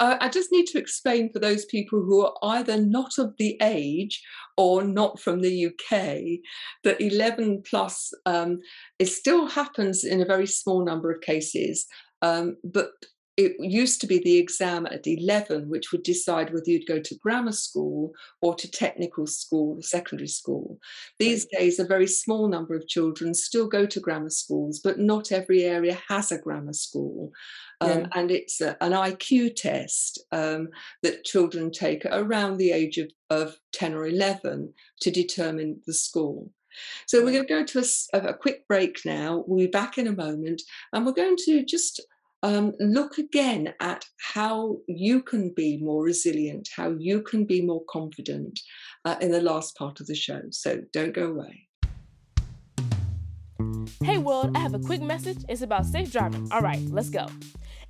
Uh, 0.00 0.16
I 0.20 0.28
just 0.28 0.52
need 0.52 0.66
to 0.68 0.78
explain 0.78 1.32
for 1.32 1.38
those 1.38 1.64
people 1.66 2.00
who 2.00 2.24
are 2.24 2.34
either 2.56 2.76
not 2.80 3.18
of 3.18 3.34
the 3.38 3.56
age 3.60 4.22
or 4.56 4.82
not 4.84 5.20
from 5.20 5.40
the 5.40 5.66
UK 5.66 6.40
that 6.84 7.00
11 7.00 7.62
plus 7.68 8.12
um, 8.26 8.60
it 8.98 9.06
still 9.06 9.46
happens 9.46 10.04
in 10.04 10.20
a 10.20 10.26
very 10.26 10.46
small 10.46 10.84
number 10.84 11.10
of 11.10 11.20
cases, 11.20 11.86
um, 12.22 12.56
but 12.64 12.90
it 13.36 13.56
used 13.58 14.00
to 14.00 14.06
be 14.06 14.18
the 14.18 14.36
exam 14.36 14.86
at 14.86 15.06
11, 15.06 15.68
which 15.70 15.90
would 15.90 16.02
decide 16.02 16.52
whether 16.52 16.68
you'd 16.68 16.86
go 16.86 17.00
to 17.00 17.18
grammar 17.18 17.52
school 17.52 18.12
or 18.42 18.54
to 18.54 18.70
technical 18.70 19.26
school 19.26 19.78
or 19.78 19.82
secondary 19.82 20.28
school. 20.28 20.78
These 21.18 21.46
days, 21.46 21.78
a 21.78 21.84
very 21.84 22.06
small 22.06 22.48
number 22.48 22.74
of 22.74 22.88
children 22.88 23.32
still 23.32 23.66
go 23.66 23.86
to 23.86 24.00
grammar 24.00 24.30
schools, 24.30 24.80
but 24.80 24.98
not 24.98 25.32
every 25.32 25.62
area 25.62 25.98
has 26.08 26.30
a 26.30 26.38
grammar 26.38 26.74
school. 26.74 27.32
Um, 27.80 28.00
yeah. 28.00 28.06
And 28.14 28.30
it's 28.30 28.60
a, 28.60 28.76
an 28.82 28.92
IQ 28.92 29.56
test 29.56 30.22
um, 30.30 30.68
that 31.02 31.24
children 31.24 31.70
take 31.70 32.04
around 32.04 32.58
the 32.58 32.72
age 32.72 32.98
of, 32.98 33.10
of 33.30 33.56
10 33.72 33.94
or 33.94 34.06
11 34.06 34.74
to 35.00 35.10
determine 35.10 35.80
the 35.86 35.94
school. 35.94 36.50
So 37.06 37.22
we're 37.22 37.32
going 37.32 37.46
to 37.46 37.54
go 37.54 37.64
to 37.64 37.86
a, 38.14 38.18
a, 38.28 38.34
quick 38.34 38.66
break 38.66 39.00
now. 39.04 39.44
We'll 39.46 39.66
be 39.66 39.70
back 39.70 39.98
in 39.98 40.06
a 40.06 40.12
moment, 40.12 40.62
and 40.92 41.04
we're 41.04 41.12
going 41.12 41.36
to 41.44 41.64
just 41.64 42.00
um, 42.42 42.72
look 42.80 43.18
again 43.18 43.74
at 43.80 44.04
how 44.34 44.76
you 44.86 45.22
can 45.22 45.52
be 45.54 45.78
more 45.78 46.02
resilient, 46.02 46.68
how 46.76 46.90
you 46.98 47.22
can 47.22 47.44
be 47.44 47.62
more 47.62 47.82
confident 47.88 48.58
uh, 49.04 49.16
in 49.20 49.30
the 49.30 49.40
last 49.40 49.76
part 49.76 50.00
of 50.00 50.06
the 50.06 50.14
show. 50.14 50.40
So 50.50 50.82
don't 50.92 51.14
go 51.14 51.26
away. 51.28 51.68
Hey 54.02 54.18
world, 54.18 54.56
I 54.56 54.58
have 54.58 54.74
a 54.74 54.78
quick 54.78 55.02
message. 55.02 55.38
It's 55.48 55.62
about 55.62 55.86
safe 55.86 56.10
driving. 56.10 56.48
All 56.50 56.60
right, 56.60 56.80
let's 56.90 57.10
go. 57.10 57.26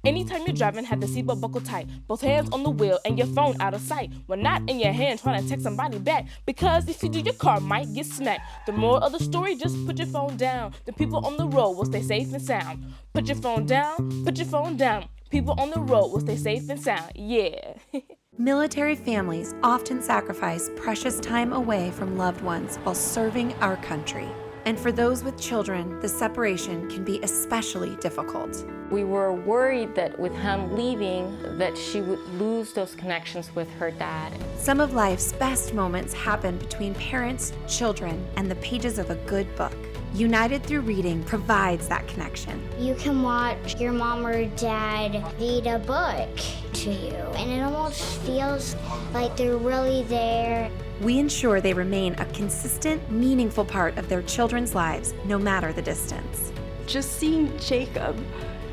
Anytime 0.04 0.42
you're 0.44 0.54
driving, 0.54 0.84
have 0.84 1.00
the 1.00 1.06
seatbelt 1.06 1.40
buckle 1.40 1.60
tight, 1.60 1.86
both 2.08 2.20
hands 2.20 2.50
on 2.50 2.64
the 2.64 2.70
wheel, 2.70 2.98
and 3.04 3.16
your 3.16 3.28
phone 3.28 3.60
out 3.60 3.72
of 3.72 3.80
sight. 3.80 4.10
When 4.26 4.42
not 4.42 4.68
in 4.68 4.80
your 4.80 4.92
hand, 4.92 5.20
trying 5.20 5.40
to 5.40 5.48
text 5.48 5.62
somebody 5.62 5.98
back. 5.98 6.26
Because 6.44 6.88
if 6.88 7.02
you 7.04 7.08
do, 7.08 7.20
your 7.20 7.34
car 7.34 7.60
might 7.60 7.92
get 7.94 8.06
smacked. 8.06 8.66
The 8.66 8.72
moral 8.72 8.98
of 8.98 9.12
the 9.12 9.20
story, 9.20 9.54
just 9.54 9.76
put 9.86 9.98
your 9.98 10.08
phone 10.08 10.36
down. 10.36 10.72
The 10.86 10.92
people 10.92 11.24
on 11.24 11.36
the 11.36 11.46
road 11.46 11.72
will 11.72 11.84
stay 11.84 12.02
safe 12.02 12.32
and 12.32 12.42
sound. 12.42 12.84
Put 13.12 13.26
your 13.26 13.36
phone 13.36 13.64
down, 13.64 14.24
put 14.24 14.36
your 14.38 14.46
phone 14.46 14.76
down. 14.76 15.08
People 15.30 15.54
on 15.58 15.70
the 15.70 15.80
road 15.80 16.08
will 16.08 16.20
stay 16.20 16.36
safe 16.36 16.68
and 16.68 16.80
sound. 16.80 17.12
Yeah. 17.14 17.74
Military 18.38 18.96
families 18.96 19.54
often 19.62 20.02
sacrifice 20.02 20.68
precious 20.74 21.20
time 21.20 21.52
away 21.52 21.90
from 21.92 22.18
loved 22.18 22.40
ones 22.40 22.76
while 22.78 22.94
serving 22.94 23.54
our 23.60 23.76
country. 23.76 24.28
And 24.64 24.78
for 24.78 24.92
those 24.92 25.24
with 25.24 25.40
children, 25.40 25.98
the 26.00 26.08
separation 26.08 26.88
can 26.88 27.04
be 27.04 27.20
especially 27.22 27.96
difficult. 27.96 28.64
We 28.90 29.02
were 29.02 29.32
worried 29.32 29.94
that 29.96 30.16
with 30.18 30.34
him 30.34 30.76
leaving 30.76 31.36
that 31.58 31.76
she 31.76 32.00
would 32.00 32.20
lose 32.34 32.72
those 32.72 32.94
connections 32.94 33.52
with 33.56 33.72
her 33.74 33.90
dad. 33.90 34.32
Some 34.56 34.80
of 34.80 34.94
life's 34.94 35.32
best 35.32 35.74
moments 35.74 36.14
happen 36.14 36.58
between 36.58 36.94
parents, 36.94 37.52
children, 37.66 38.24
and 38.36 38.48
the 38.48 38.56
pages 38.56 38.98
of 38.98 39.10
a 39.10 39.16
good 39.26 39.52
book. 39.56 39.76
United 40.14 40.62
Through 40.62 40.82
Reading 40.82 41.24
provides 41.24 41.88
that 41.88 42.06
connection. 42.06 42.62
You 42.78 42.94
can 42.94 43.22
watch 43.22 43.80
your 43.80 43.92
mom 43.92 44.26
or 44.26 44.44
dad 44.44 45.24
read 45.40 45.66
a 45.66 45.78
book 45.78 46.28
to 46.74 46.90
you, 46.90 47.14
and 47.14 47.50
it 47.50 47.62
almost 47.62 48.02
feels 48.20 48.76
like 49.14 49.34
they're 49.36 49.56
really 49.56 50.02
there. 50.04 50.70
We 51.02 51.18
ensure 51.18 51.60
they 51.60 51.74
remain 51.74 52.14
a 52.14 52.24
consistent, 52.26 53.10
meaningful 53.10 53.64
part 53.64 53.98
of 53.98 54.08
their 54.08 54.22
children's 54.22 54.72
lives, 54.72 55.14
no 55.24 55.36
matter 55.36 55.72
the 55.72 55.82
distance. 55.82 56.52
Just 56.86 57.18
seeing 57.18 57.58
Jacob 57.58 58.16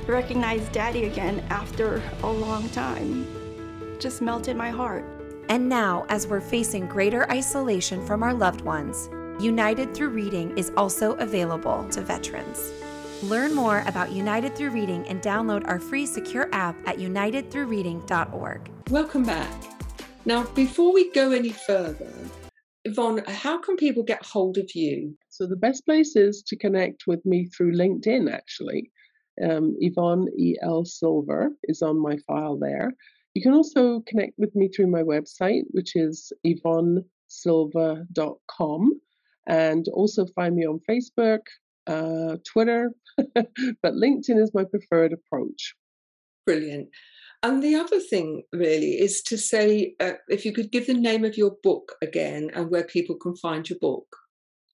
recognize 0.06 0.68
daddy 0.70 1.06
again 1.06 1.44
after 1.50 2.04
a 2.22 2.32
long 2.32 2.70
time 2.70 3.28
just 4.00 4.22
melted 4.22 4.56
my 4.56 4.70
heart. 4.70 5.04
And 5.50 5.68
now, 5.68 6.06
as 6.10 6.28
we're 6.28 6.40
facing 6.40 6.88
greater 6.88 7.30
isolation 7.32 8.06
from 8.06 8.22
our 8.22 8.34
loved 8.34 8.62
ones, 8.62 9.10
United 9.42 9.96
Through 9.96 10.10
Reading 10.10 10.56
is 10.56 10.72
also 10.78 11.14
available 11.14 11.88
to 11.90 12.02
veterans. 12.02 12.72
Learn 13.24 13.56
more 13.56 13.84
about 13.88 14.12
United 14.12 14.56
Through 14.56 14.70
Reading 14.70 15.04
and 15.08 15.20
download 15.22 15.68
our 15.68 15.80
free 15.80 16.06
secure 16.06 16.48
app 16.54 16.76
at 16.88 16.98
unitedthroughreading.org. 16.98 18.70
Welcome 18.90 19.24
back. 19.24 19.79
Now, 20.26 20.44
before 20.54 20.94
we 20.94 21.12
go 21.12 21.32
any 21.32 21.52
further, 21.52 22.14
Yvonne, 22.86 23.24
how 23.28 23.58
can 23.58 23.76
people 23.78 24.04
get 24.04 24.26
hold 24.26 24.58
of 24.58 24.74
you? 24.76 25.18
So, 25.30 25.48
the 25.48 25.56
best 25.56 25.86
place 25.86 26.16
is 26.16 26.44
to 26.44 26.58
connect 26.58 27.08
with 27.08 27.26
me 27.26 27.46
through 27.46 27.76
LinkedIn, 27.76 28.32
actually. 28.32 28.92
Um, 29.42 29.76
Yvonne 29.80 30.28
E.L. 30.38 30.86
Silver 30.86 31.50
is 31.64 31.82
on 31.82 32.00
my 32.02 32.18
file 32.28 32.58
there. 32.58 32.92
You 33.34 33.42
can 33.42 33.54
also 33.54 34.02
connect 34.02 34.34
with 34.38 34.54
me 34.56 34.68
through 34.68 34.88
my 34.88 35.04
website, 35.04 35.64
which 35.72 35.96
is 35.96 36.34
yvonnesilver.com 36.46 39.02
and 39.48 39.88
also 39.94 40.26
find 40.28 40.56
me 40.56 40.66
on 40.66 40.80
Facebook, 40.88 41.42
uh, 41.88 42.38
Twitter, 42.46 42.92
but 43.18 43.94
LinkedIn 43.94 44.42
is 44.42 44.54
my 44.54 44.64
preferred 44.64 45.12
approach. 45.14 45.76
Brilliant. 46.46 46.90
And 47.42 47.64
the 47.64 47.76
other 47.76 48.02
thing, 48.02 48.44
really, 48.52 49.00
is 49.00 49.22
to 49.24 49.38
say 49.38 49.96
uh, 50.02 50.14
if 50.28 50.44
you 50.44 50.52
could 50.52 50.72
give 50.72 50.88
the 50.88 50.94
name 50.94 51.24
of 51.24 51.38
your 51.38 51.56
book 51.64 51.96
again 52.02 52.52
and 52.54 52.70
where 52.70 52.84
people 52.84 53.16
can 53.16 53.36
find 53.38 53.70
your 53.70 53.80
book. 53.80 54.06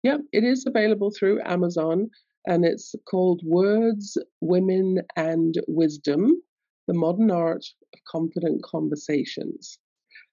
Yep, 0.04 0.22
it 0.32 0.44
is 0.44 0.66
available 0.66 1.12
through 1.12 1.42
Amazon 1.46 2.10
and 2.46 2.66
it's 2.66 2.94
called 3.06 3.42
Words, 3.44 4.18
Women, 4.42 5.02
and 5.16 5.56
Wisdom 5.68 6.42
The 6.88 6.94
Modern 6.94 7.32
Art 7.32 7.66
of 7.94 8.00
Confident 8.08 8.64
Conversations. 8.64 9.78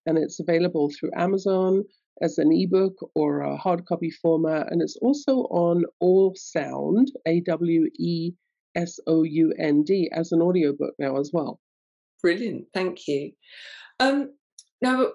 And 0.07 0.19
it's 0.19 0.40
available 0.40 0.90
through 0.90 1.11
Amazon, 1.16 1.85
as 2.23 2.38
an 2.38 2.53
ebook 2.53 2.95
or 3.14 3.40
a 3.40 3.57
hard 3.57 3.87
copy 3.87 4.11
format, 4.11 4.71
and 4.71 4.83
it's 4.83 4.97
also 4.97 5.43
on 5.51 5.85
Awesound, 6.03 7.07
A 7.27 7.40
W 7.40 7.87
E 7.99 8.33
S 8.75 9.01
O 9.07 9.23
U 9.23 9.55
N 9.59 9.83
D, 9.85 10.11
as 10.12 10.33
an 10.33 10.43
audiobook 10.43 10.95
now 10.99 11.16
as 11.19 11.31
well. 11.33 11.61
Brilliant, 12.23 12.67
thank 12.75 13.07
you. 13.09 13.33
Um, 13.99 14.33
now, 14.83 15.09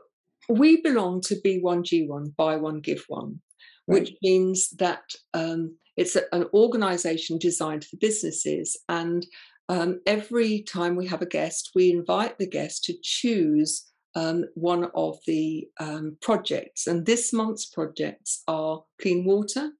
we 0.50 0.82
belong 0.82 1.22
to 1.22 1.42
B1G1, 1.44 2.36
Buy 2.36 2.56
One, 2.56 2.80
Give 2.80 3.04
One, 3.08 3.42
right. 3.88 4.02
which 4.02 4.14
means 4.22 4.70
that 4.78 5.04
um, 5.34 5.78
it's 5.98 6.16
an 6.16 6.46
organization 6.54 7.38
designed 7.38 7.86
for 7.86 7.98
businesses. 7.98 8.78
And 8.90 9.26
um, 9.70 10.02
every 10.06 10.62
time 10.62 10.96
we 10.96 11.08
have 11.08 11.22
a 11.22 11.28
guest, 11.28 11.72
we 11.76 11.92
invite 11.92 12.38
the 12.38 12.48
guest 12.48 12.84
to 12.86 12.94
choose 13.02 13.86
um, 14.16 14.46
one 14.54 14.90
of 14.96 15.18
the 15.28 15.68
um, 15.80 16.18
projects. 16.22 16.88
And 16.88 17.06
this 17.06 17.34
month's 17.34 17.66
projects 17.66 18.44
are 18.48 18.84
clean 19.02 19.26
water, 19.26 19.72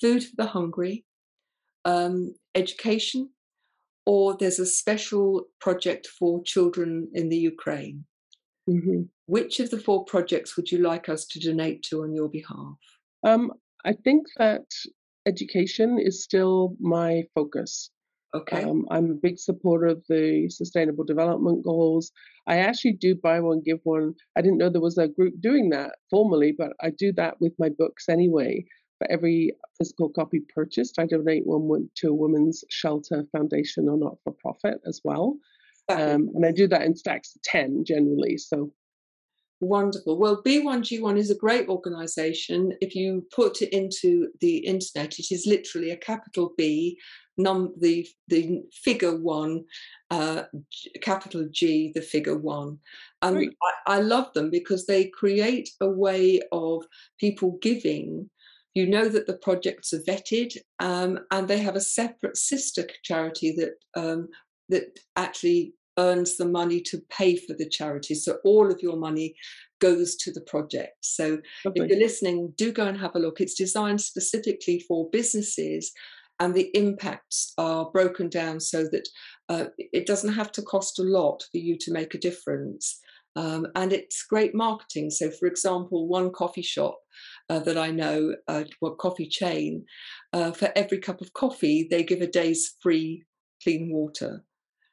food 0.00 0.24
for 0.24 0.36
the 0.36 0.46
hungry, 0.46 1.04
um, 1.84 2.34
education, 2.54 3.30
or 4.06 4.36
there's 4.38 4.60
a 4.60 4.66
special 4.66 5.46
project 5.60 6.06
for 6.06 6.42
children 6.44 7.08
in 7.12 7.28
the 7.28 7.36
Ukraine. 7.36 8.04
Mm-hmm. 8.70 9.02
Which 9.26 9.60
of 9.60 9.70
the 9.70 9.78
four 9.78 10.04
projects 10.04 10.56
would 10.56 10.70
you 10.70 10.78
like 10.78 11.08
us 11.08 11.26
to 11.26 11.40
donate 11.40 11.82
to 11.84 12.02
on 12.02 12.14
your 12.14 12.28
behalf? 12.28 12.76
Um, 13.24 13.52
I 13.84 13.92
think 13.92 14.26
that 14.38 14.64
education 15.26 15.98
is 15.98 16.22
still 16.22 16.76
my 16.80 17.24
focus. 17.34 17.90
Okay. 18.34 18.62
Um, 18.62 18.86
I'm 18.90 19.10
a 19.10 19.14
big 19.14 19.38
supporter 19.38 19.86
of 19.86 20.02
the 20.08 20.48
Sustainable 20.50 21.04
Development 21.04 21.64
Goals. 21.64 22.12
I 22.46 22.58
actually 22.58 22.92
do 22.94 23.14
buy 23.14 23.40
one, 23.40 23.62
give 23.64 23.78
one. 23.84 24.14
I 24.36 24.42
didn't 24.42 24.58
know 24.58 24.68
there 24.68 24.80
was 24.80 24.98
a 24.98 25.08
group 25.08 25.34
doing 25.40 25.70
that 25.70 25.92
formally, 26.10 26.54
but 26.56 26.72
I 26.80 26.90
do 26.90 27.12
that 27.14 27.40
with 27.40 27.52
my 27.58 27.70
books 27.70 28.08
anyway. 28.08 28.64
For 28.98 29.10
every 29.10 29.52
physical 29.76 30.08
copy 30.08 30.40
purchased, 30.40 30.98
I 30.98 31.06
donate 31.06 31.46
one 31.46 31.90
to 31.96 32.08
a 32.08 32.14
women's 32.14 32.64
shelter 32.70 33.26
foundation 33.32 33.88
or 33.88 33.98
not 33.98 34.16
for 34.24 34.32
profit 34.32 34.80
as 34.86 35.00
well. 35.04 35.36
Um, 35.88 36.30
and 36.34 36.44
I 36.44 36.52
do 36.52 36.66
that 36.68 36.82
in 36.82 36.96
stacks 36.96 37.36
of 37.36 37.42
10 37.42 37.84
generally. 37.84 38.38
So 38.38 38.72
Wonderful. 39.60 40.18
Well, 40.18 40.42
B1G1 40.42 41.16
is 41.16 41.30
a 41.30 41.34
great 41.34 41.66
organization. 41.68 42.72
If 42.82 42.94
you 42.94 43.26
put 43.34 43.62
it 43.62 43.70
into 43.70 44.28
the 44.40 44.58
internet, 44.58 45.18
it 45.18 45.28
is 45.30 45.46
literally 45.46 45.90
a 45.90 45.96
capital 45.96 46.52
B, 46.58 46.98
num 47.38 47.72
the 47.78 48.06
the 48.28 48.62
figure 48.70 49.16
one, 49.16 49.64
uh, 50.10 50.42
capital 51.00 51.48
G, 51.50 51.90
the 51.94 52.02
figure 52.02 52.36
one. 52.36 52.78
And 53.22 53.38
um, 53.38 53.50
I, 53.86 53.96
I 53.96 54.00
love 54.00 54.30
them 54.34 54.50
because 54.50 54.84
they 54.84 55.06
create 55.06 55.70
a 55.80 55.88
way 55.88 56.42
of 56.52 56.84
people 57.18 57.58
giving. 57.62 58.28
You 58.76 58.86
know 58.86 59.08
that 59.08 59.26
the 59.26 59.38
projects 59.38 59.94
are 59.94 60.02
vetted, 60.06 60.52
um, 60.80 61.20
and 61.30 61.48
they 61.48 61.60
have 61.60 61.76
a 61.76 61.80
separate 61.80 62.36
sister 62.36 62.86
charity 63.02 63.56
that 63.56 63.72
um, 63.98 64.28
that 64.68 64.98
actually 65.16 65.72
earns 65.98 66.36
the 66.36 66.44
money 66.44 66.82
to 66.82 67.00
pay 67.08 67.36
for 67.36 67.54
the 67.58 67.66
charity. 67.66 68.14
So 68.14 68.36
all 68.44 68.70
of 68.70 68.82
your 68.82 68.98
money 68.98 69.34
goes 69.80 70.14
to 70.16 70.30
the 70.30 70.42
project. 70.42 70.98
So 71.00 71.38
okay. 71.64 71.80
if 71.80 71.88
you're 71.88 71.98
listening, 71.98 72.52
do 72.58 72.70
go 72.70 72.86
and 72.86 72.98
have 72.98 73.14
a 73.14 73.18
look. 73.18 73.40
It's 73.40 73.54
designed 73.54 74.02
specifically 74.02 74.84
for 74.86 75.08
businesses, 75.10 75.90
and 76.38 76.54
the 76.54 76.68
impacts 76.74 77.54
are 77.56 77.90
broken 77.90 78.28
down 78.28 78.60
so 78.60 78.82
that 78.92 79.08
uh, 79.48 79.64
it 79.78 80.04
doesn't 80.04 80.34
have 80.34 80.52
to 80.52 80.60
cost 80.60 80.98
a 80.98 81.02
lot 81.02 81.44
for 81.50 81.56
you 81.56 81.78
to 81.80 81.92
make 81.92 82.14
a 82.14 82.18
difference. 82.18 83.00
Um, 83.36 83.66
and 83.74 83.92
it's 83.92 84.22
great 84.22 84.54
marketing. 84.54 85.10
So, 85.10 85.30
for 85.30 85.46
example, 85.46 86.08
one 86.08 86.30
coffee 86.30 86.62
shop 86.62 86.98
uh, 87.48 87.60
that 87.60 87.78
I 87.78 87.90
know, 87.90 88.34
uh, 88.48 88.64
well, 88.80 88.94
coffee 88.94 89.28
chain, 89.28 89.84
uh, 90.32 90.52
for 90.52 90.70
every 90.76 90.98
cup 90.98 91.20
of 91.20 91.32
coffee, 91.32 91.86
they 91.90 92.02
give 92.02 92.20
a 92.20 92.26
day's 92.26 92.74
free 92.80 93.24
clean 93.62 93.90
water. 93.92 94.44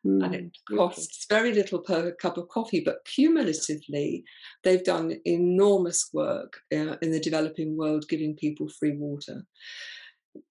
Mm, 0.06 0.26
and 0.26 0.36
it 0.36 0.58
costs 0.76 1.26
very 1.30 1.54
little 1.54 1.80
per 1.80 2.12
cup 2.14 2.38
of 2.38 2.50
coffee, 2.50 2.82
but 2.84 3.06
cumulatively, 3.06 4.24
they've 4.64 4.84
done 4.84 5.16
enormous 5.26 6.10
work 6.14 6.60
uh, 6.74 6.98
in 7.02 7.12
the 7.12 7.22
developing 7.22 7.78
world 7.78 8.06
giving 8.10 8.36
people 8.36 8.68
free 8.68 8.96
water. 8.98 9.44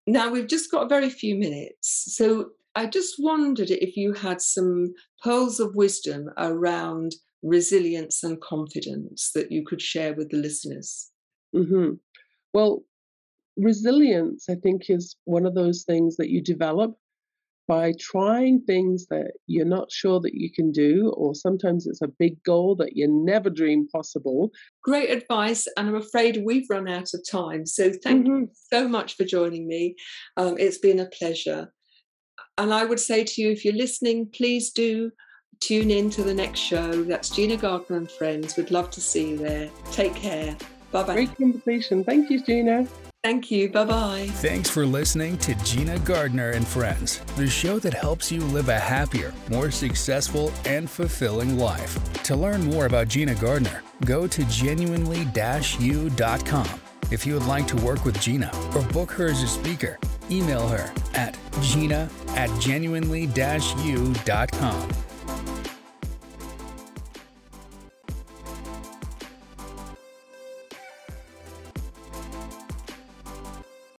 Now, 0.06 0.30
we've 0.30 0.46
just 0.46 0.70
got 0.70 0.88
very 0.88 1.10
few 1.10 1.36
minutes, 1.36 2.14
so 2.16 2.50
I 2.74 2.86
just 2.86 3.16
wondered 3.18 3.70
if 3.70 3.96
you 3.96 4.14
had 4.14 4.40
some 4.40 4.94
pearls 5.22 5.60
of 5.60 5.74
wisdom 5.74 6.30
around 6.38 7.14
resilience 7.42 8.22
and 8.22 8.40
confidence 8.40 9.32
that 9.34 9.52
you 9.52 9.64
could 9.66 9.82
share 9.82 10.14
with 10.14 10.30
the 10.30 10.38
listeners. 10.38 11.11
Mm-hmm. 11.54 11.94
Well, 12.52 12.84
resilience, 13.56 14.46
I 14.48 14.54
think, 14.56 14.88
is 14.88 15.16
one 15.24 15.46
of 15.46 15.54
those 15.54 15.84
things 15.84 16.16
that 16.16 16.30
you 16.30 16.42
develop 16.42 16.94
by 17.68 17.94
trying 18.00 18.60
things 18.60 19.06
that 19.06 19.32
you're 19.46 19.64
not 19.64 19.90
sure 19.90 20.20
that 20.20 20.34
you 20.34 20.50
can 20.52 20.72
do, 20.72 21.12
or 21.16 21.34
sometimes 21.34 21.86
it's 21.86 22.02
a 22.02 22.08
big 22.08 22.42
goal 22.42 22.74
that 22.76 22.96
you 22.96 23.06
never 23.08 23.48
dreamed 23.48 23.88
possible. 23.90 24.50
Great 24.82 25.10
advice, 25.10 25.66
and 25.76 25.88
I'm 25.88 25.94
afraid 25.94 26.42
we've 26.44 26.66
run 26.68 26.88
out 26.88 27.14
of 27.14 27.22
time. 27.30 27.64
So 27.64 27.92
thank 28.02 28.26
mm-hmm. 28.26 28.40
you 28.40 28.48
so 28.72 28.88
much 28.88 29.16
for 29.16 29.24
joining 29.24 29.68
me. 29.68 29.94
Um, 30.36 30.56
it's 30.58 30.78
been 30.78 30.98
a 30.98 31.06
pleasure. 31.06 31.72
And 32.58 32.74
I 32.74 32.84
would 32.84 33.00
say 33.00 33.24
to 33.24 33.40
you, 33.40 33.50
if 33.50 33.64
you're 33.64 33.74
listening, 33.74 34.28
please 34.34 34.72
do 34.72 35.10
tune 35.60 35.90
in 35.90 36.10
to 36.10 36.22
the 36.22 36.34
next 36.34 36.60
show. 36.60 37.04
That's 37.04 37.30
Gina 37.30 37.56
Gardner 37.56 37.96
and 37.96 38.10
Friends. 38.10 38.56
We'd 38.56 38.72
love 38.72 38.90
to 38.90 39.00
see 39.00 39.30
you 39.30 39.38
there. 39.38 39.70
Take 39.92 40.14
care. 40.14 40.56
Bye 40.92 41.02
bye. 41.02 41.14
Great 41.14 41.36
conversation. 41.36 42.04
Thank 42.04 42.30
you, 42.30 42.42
Gina. 42.42 42.86
Thank 43.22 43.50
you. 43.50 43.70
Bye 43.70 43.84
bye. 43.84 44.28
Thanks 44.34 44.68
for 44.68 44.84
listening 44.84 45.38
to 45.38 45.54
Gina 45.64 45.98
Gardner 46.00 46.50
and 46.50 46.66
Friends, 46.66 47.20
the 47.36 47.46
show 47.46 47.78
that 47.78 47.94
helps 47.94 48.32
you 48.32 48.40
live 48.40 48.68
a 48.68 48.78
happier, 48.78 49.32
more 49.48 49.70
successful, 49.70 50.52
and 50.64 50.90
fulfilling 50.90 51.56
life. 51.56 51.96
To 52.24 52.34
learn 52.34 52.64
more 52.64 52.86
about 52.86 53.06
Gina 53.08 53.36
Gardner, 53.36 53.82
go 54.04 54.26
to 54.26 54.44
genuinely-u.com. 54.46 56.80
If 57.12 57.26
you 57.26 57.34
would 57.34 57.46
like 57.46 57.68
to 57.68 57.76
work 57.76 58.04
with 58.04 58.20
Gina 58.20 58.50
or 58.74 58.82
book 58.88 59.12
her 59.12 59.26
as 59.26 59.42
a 59.42 59.46
speaker, 59.46 59.98
email 60.30 60.66
her 60.68 60.92
at 61.14 61.36
gina 61.60 62.08
at 62.28 62.48
genuinely-u.com. 62.60 64.88